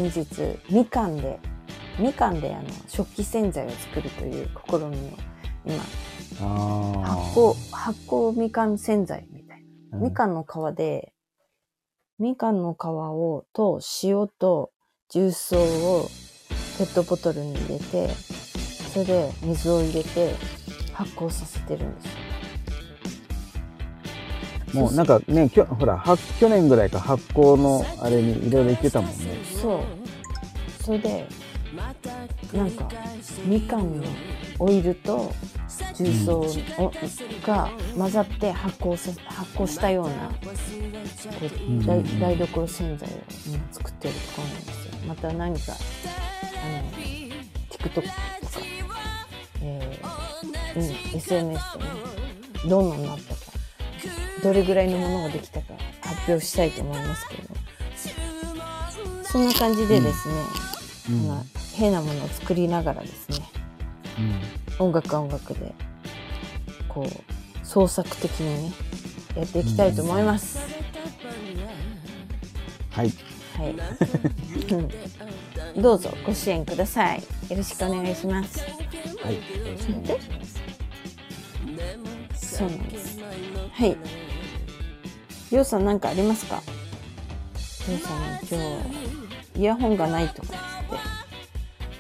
[0.02, 1.40] の先日みかんで
[2.00, 4.90] みかんであの食器洗剤を作るという試みを
[5.66, 5.84] 今
[7.02, 11.14] 発酵発酵みかん洗剤みたいなみかんの皮で、
[12.20, 14.72] みかんの皮を、と塩と
[15.10, 16.10] 重曹を
[16.78, 20.36] ペットボトルに入れて、それで水を入れて
[20.94, 22.06] 発酵させてるんです
[24.74, 24.82] よ。
[24.82, 29.16] もうなんかねきょほらは去年ぐらいか発酵のあれにいろいろ言ってたもんね
[29.62, 29.84] そう。
[30.84, 31.28] それで、
[32.54, 32.90] なんか、
[33.46, 34.04] みかんの
[34.60, 35.34] オイルと
[35.96, 36.40] 重曹
[36.78, 36.92] を
[37.46, 40.36] が混ざって発酵さ発酵したようなこ
[41.42, 43.12] ううん台台所洗剤を
[43.48, 44.94] 今作ってるところなんですよ。
[45.08, 45.76] また何かあ
[46.82, 46.92] の
[47.70, 48.08] TikTok とか、
[49.62, 51.58] えーうん、SNS でね
[52.68, 53.42] どんなになったか
[54.44, 57.44] どれぐらいのものができたか発表したいと思いますけど
[59.24, 60.36] そんな感じでですね、
[60.70, 60.85] うん
[61.28, 61.44] まあ
[61.76, 63.38] 変なものを作りながらですね。
[64.80, 65.74] 音楽は音楽で
[66.88, 68.74] こう創作的にね
[69.36, 70.58] やっていきたいと思います、
[72.92, 73.12] はい。
[73.58, 73.76] はい。
[74.74, 74.76] う
[75.78, 77.24] んどうぞご支援ください。
[77.50, 78.60] よろしくお願いします。
[78.60, 78.66] は
[79.32, 79.42] いよ
[79.72, 80.46] ろしくお願いしま
[82.40, 82.58] す。
[82.58, 83.20] そうなんです。
[83.72, 83.98] はい。
[85.54, 86.56] ようさんなんかありますか？
[86.56, 86.62] よ
[87.96, 88.58] うさん今
[89.20, 89.25] 日
[89.56, 90.48] イヤホンがないとか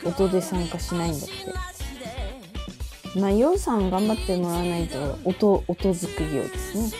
[0.04, 3.20] 言って音で参加しないんだって。
[3.20, 6.92] まあようさん頑張ってもらわないと音音作りをですね。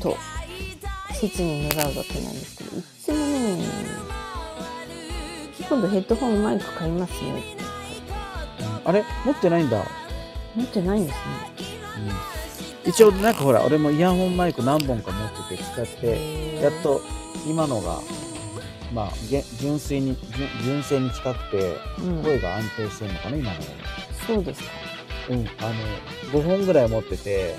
[0.00, 0.16] と
[1.12, 3.58] 切に願うわけなんですけどいつもね
[5.68, 7.64] 今度ヘッドホンマイク買いますねって。
[8.84, 9.04] あれ？
[9.26, 9.84] 持ってないんだ。
[10.56, 11.22] 持ってないんですね。
[12.86, 17.02] 一応なんかほら俺もイヤホンマイク何本か持ってて使ってやっと
[17.46, 18.00] 今のが
[18.92, 23.58] まあげ純粋に純純正に近くてうん、声が安定してるのかな今の。
[23.58, 23.64] が
[24.26, 24.70] そうですか、
[25.30, 25.42] うんあ
[26.32, 27.54] の5本ぐらい持ってて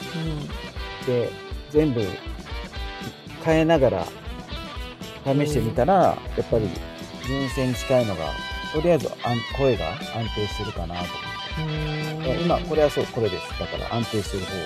[1.06, 1.30] で
[1.70, 2.02] 全部
[3.46, 4.06] 変えながら
[5.26, 6.68] 試してみたら、やっぱり
[7.28, 8.26] 純正に近いのが
[8.74, 10.00] とりあえずあん声が安
[10.36, 11.06] 定してるかなと。
[12.44, 13.60] 今これはそうこれです。
[13.60, 14.58] だから安定してる方を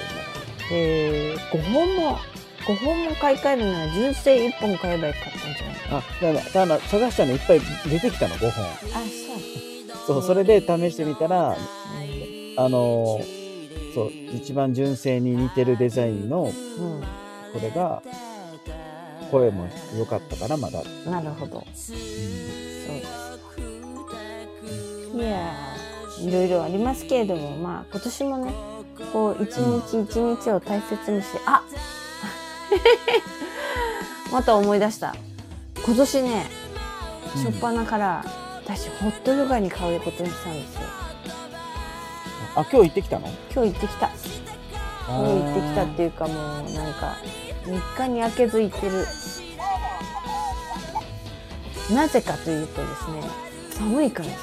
[0.72, 2.18] えー、5本も
[2.66, 5.74] 5本も買い替えるなら純正1本買えばよかったんじゃない？
[5.91, 8.65] あだからだから探したのいっぱい出てきたの5本。
[8.65, 8.69] あ
[10.07, 10.23] そう。
[10.23, 11.55] それで試してみたら
[12.57, 13.45] あのー
[13.93, 16.51] そう一番純正に似てるデザインのうん、
[17.53, 18.01] これが
[19.31, 21.53] 声も良かったからまだ、うん、なるほど。
[21.53, 21.65] そう。
[21.65, 21.93] です
[25.15, 28.53] いやーいろいろありますけれどもまあ今年もね
[29.13, 31.63] こう一日一日を大切にしてあ
[34.31, 35.15] また思い出した
[35.86, 36.47] 今年ね
[37.36, 38.25] 初っ端から
[38.63, 40.81] 私ホットヨガに通うことにしたんですよ。
[42.55, 43.27] あ今日行ってきたの？
[43.53, 44.09] 今日行ってきた。
[45.07, 46.36] 今日行ってきたっていうかもう
[46.71, 47.17] なんか
[47.65, 49.05] 3日に明けず行ってる。
[51.93, 53.21] なぜかというとですね
[53.69, 54.41] 寒いからです。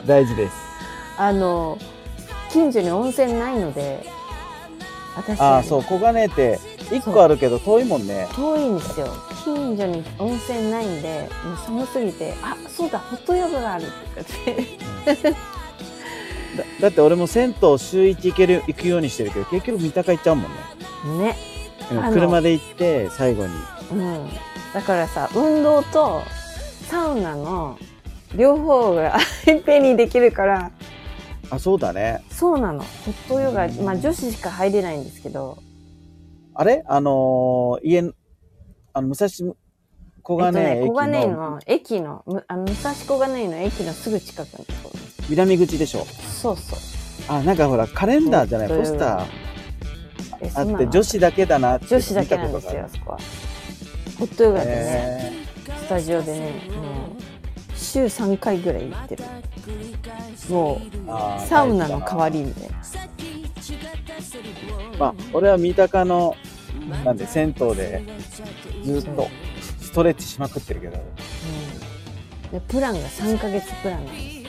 [0.06, 0.54] 大事です。
[1.18, 1.76] あの
[2.50, 4.06] 近所に温泉ないので
[5.14, 6.58] 私ああそう小金井って
[6.90, 8.26] 1個あるけど遠いもんね。
[8.34, 9.06] 遠いんですよ。
[9.44, 13.86] 近所に温泉ないんでもう寒すぎてあそうだホットヨガがあるっ
[14.24, 14.76] て
[15.06, 15.30] 言って。
[15.32, 15.36] だ
[16.80, 21.28] だって俺も銭湯週1行ける行くようにしてるけど結局三鷹行っちゃうもんね。
[21.28, 21.36] ね。
[22.12, 23.54] 車で行って最後に。
[23.92, 24.28] うん、
[24.74, 26.22] だからさ運動と
[26.88, 27.78] サウナの
[28.34, 29.16] 両方が
[29.46, 30.70] いっぺんにできるから。
[31.50, 32.22] あそうだね。
[32.30, 32.80] そうなの。
[32.80, 35.58] ホットヨガまあ女子しか入れないんですけど
[36.60, 36.84] あれ？
[36.86, 38.12] あのー家の
[38.92, 39.30] あの武蔵
[40.22, 45.00] 小金井えっとね、駅小金井のの駅のむあの武蔵小金井の駅のすぐ近くのところ
[45.30, 46.04] 南口でしょ？
[46.04, 46.78] そうそう。
[47.34, 48.68] あなんかほらカレンダーじゃない？
[48.68, 49.26] ポスター。
[50.42, 51.76] えあって女子だけだな。
[51.76, 53.18] って女子だけなんですよあそこは。
[54.18, 56.40] ホットヨガでね、へスタジオでね
[56.76, 57.22] もう
[57.90, 59.24] 週3回ぐらい行ってる。
[60.48, 61.46] もう。
[61.46, 62.76] サウナの代わりみたいな。
[64.98, 66.36] まあ俺は三鷹の
[67.04, 68.02] なんで銭湯で
[68.84, 69.28] ずっと
[69.80, 70.98] ストレッチしまくってるけど。
[70.98, 71.80] うん。
[72.50, 74.40] でプランが3ヶ月プランなんです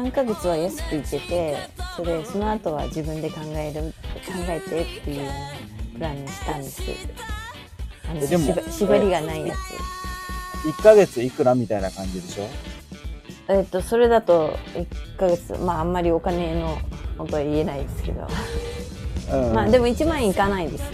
[0.00, 1.56] 3ヶ月は安く行けて
[1.94, 5.30] それその後は自分で考える考えてっていう
[5.94, 6.82] プランにしたんです
[8.08, 9.54] あのでも縛縛りがないや
[10.64, 12.44] 1ヶ月いくらみたいな感じでしょ？
[13.46, 16.78] つえっとそれだと1ヶ月まああんまりお金の
[17.18, 18.26] 本当は言えないですけど、
[19.32, 19.54] うん。
[19.54, 20.88] まあでも1万円いかないですよ。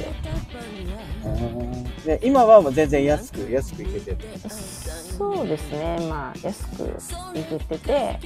[1.24, 1.84] うん。
[2.04, 4.18] で今はもう全然安く安くいけてる。
[4.48, 5.98] そうですね。
[6.08, 6.84] まあ安く
[7.34, 8.20] 行けてて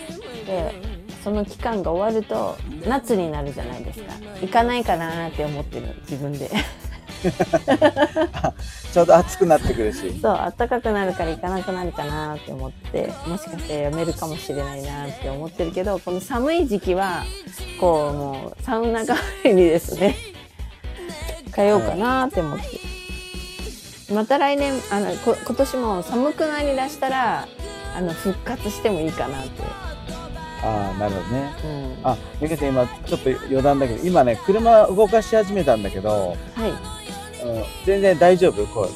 [0.47, 0.75] で
[1.25, 4.13] その期間が終わると夏になるじゃないですか。
[4.41, 6.51] 行かないかなって思ってる自分で
[8.93, 10.19] ちょうど暑くなってくるし。
[10.21, 17.23] そう暖かくなるから行かなくなるかなって思ってもしかしてやめるかもしれないなって思ってるけどこの寒い時期は
[17.79, 20.17] こうもうサウナ代わりにですね
[21.53, 22.65] 通おうかなって思って。
[24.13, 27.47] また来年あのこ今年も寒くなりだしたら
[27.97, 29.63] あの復活してもいいかなって、
[30.63, 31.53] ああなるほどね。
[31.65, 37.00] うん、あみかちゃん今ちょっと余談だけど今ね車動かし始めたんだけど、はい
[37.45, 38.67] うん、全然大丈夫？
[38.67, 38.91] 声音。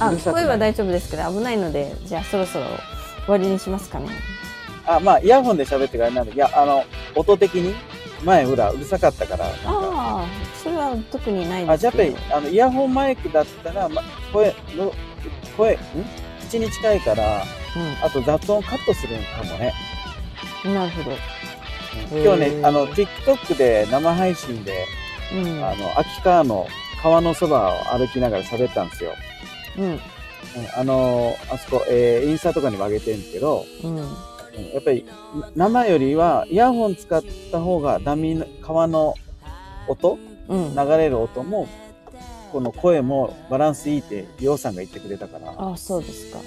[0.00, 2.74] あ声は大丈夫ですけど危ないのでじゃあそろそろ終
[3.28, 4.08] わりにしますかね。
[4.86, 7.74] あまあイヤホンで喋ってからなんでいやあの音的に
[8.24, 9.60] 前ほらうるさかったからなんか。
[9.66, 10.26] ああ
[10.62, 14.02] それは特にないですあじゃあやっけどぱりあのイヤホンマイクだったら、ま、
[14.32, 14.92] 声の
[15.56, 15.78] 声ん？
[16.40, 17.44] 口に近いから
[18.02, 19.72] あと雑音カットするかもね。
[20.64, 21.16] うん、なるほど、
[22.22, 24.86] 今日ねあの TikTok で生配信で
[25.32, 25.64] うん。
[25.64, 26.66] あの秋川の
[27.04, 29.12] 川のそばを歩きながら喋ったんですよ、
[29.76, 29.84] うん。
[29.84, 30.00] うん
[30.74, 33.96] あのあそこ、えーインスタとかにも上げてるんですけど、うん。
[33.96, 34.04] うん
[34.72, 35.04] やっぱり
[35.56, 39.14] 生よりはイヤホン使った方がダミーの川の
[39.88, 40.74] 音うん。
[40.74, 41.68] 流れる音も
[42.52, 46.38] この声もバランスいいってりょうさんが言ってくれたから、あそうですか。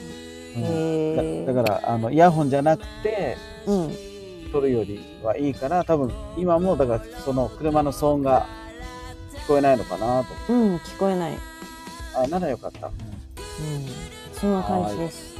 [0.55, 1.45] うん。
[1.45, 3.37] だからあのイヤホンじゃなくて
[3.67, 3.95] うん。
[4.51, 8.47] 撮るよりはいいから多分今もだからその車の騒音が
[9.43, 10.53] 聞こえないのかなと。
[10.53, 11.33] うん聞こえない。
[11.33, 11.39] うん
[12.15, 12.89] あならよかった。
[14.33, 15.35] そんな感じです。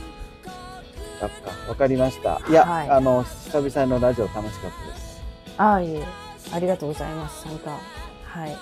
[1.20, 2.40] やっかわかりました。
[2.48, 2.90] いや、はい。
[2.90, 5.22] あの久々のラジオ楽しかったです。
[5.58, 6.04] ああいえ。
[6.52, 7.44] ありがとうございます。
[7.44, 7.72] 参加
[8.26, 8.56] はい。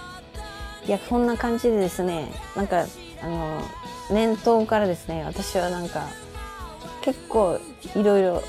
[0.88, 2.86] いやこんな感じでですねなんか
[3.22, 3.62] あの
[4.12, 6.08] 年頭からですね私はなんか
[7.02, 7.60] 結構
[7.96, 8.44] いろいろ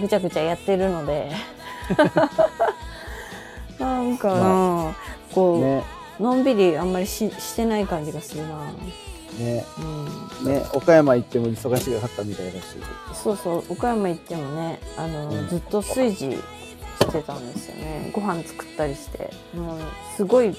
[0.00, 1.30] ぐちゃぐちゃやってるので。
[3.78, 4.94] なんかな、こ
[5.36, 5.82] う、ね。
[6.20, 8.72] のんびりあんまりししてない感じがするな、
[9.38, 9.64] ね。
[10.42, 10.64] うん、ね。
[10.74, 12.64] 岡山行っても忙しかったみたいだし。
[13.14, 15.48] そうそう岡山行ってもねあの、うん。
[15.48, 18.10] ずっと炊事してたんですよね。
[18.12, 19.30] ご飯作ったりして。
[19.54, 19.80] もう
[20.16, 20.54] すごい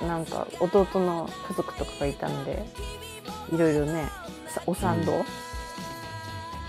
[0.00, 2.64] なんか弟の家族とかがいたんで
[3.52, 4.08] いろいろね
[4.46, 5.24] さお賛同、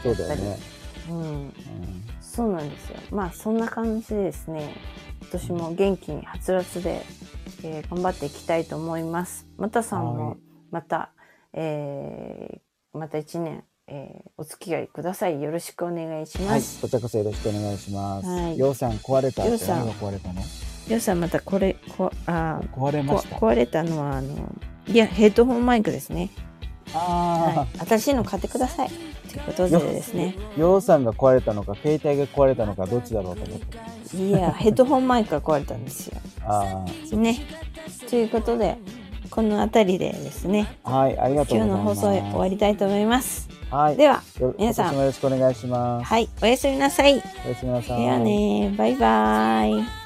[0.01, 0.59] そうだよね、
[1.09, 1.17] うん。
[1.17, 1.53] うん
[2.39, 2.97] そうなんですよ。
[3.11, 4.73] まあそんな感じでですね。
[5.21, 7.01] 今年も元気にはつらつで、
[7.65, 9.45] えー頑張っていきたいと思います。
[9.57, 10.37] またさんはもい。
[10.71, 11.11] また、
[11.51, 15.41] えーまた1年、えーお付き合いください。
[15.41, 16.47] よろしくお願いしはい。
[16.47, 18.57] ます、こちらこそよろしくお願いします、はい。
[18.57, 19.89] ようさん壊れたようさん。
[19.89, 20.41] 壊れたの？
[20.87, 23.35] りょうさんまたこれこあこ壊れました。
[23.35, 24.55] 壊れたのはあの
[24.87, 26.29] いやヘッドホンマイクですね、
[26.93, 28.89] ああ、はい、新しいの買ってください。
[29.29, 30.35] ということでですね。
[30.57, 34.17] ようさんが壊れたのか携帯が壊れたのかどっちだろうと思って。
[34.17, 36.17] いやヘッドホンマイクが壊れたんですよ。
[36.45, 37.39] あね。
[38.09, 38.77] ということで
[39.29, 40.77] この辺りでですね。
[40.83, 42.21] あはいありがとう今日のございます。
[42.21, 43.49] 放送終わりたいと思います。
[43.69, 43.97] はい。
[43.97, 44.95] ではよ皆さん。
[44.95, 46.05] よろしくお願いします。
[46.05, 46.27] はい。
[46.41, 47.21] おやすみなさい。
[47.45, 48.01] おやすみなさい。
[48.01, 49.98] ではねバイバイ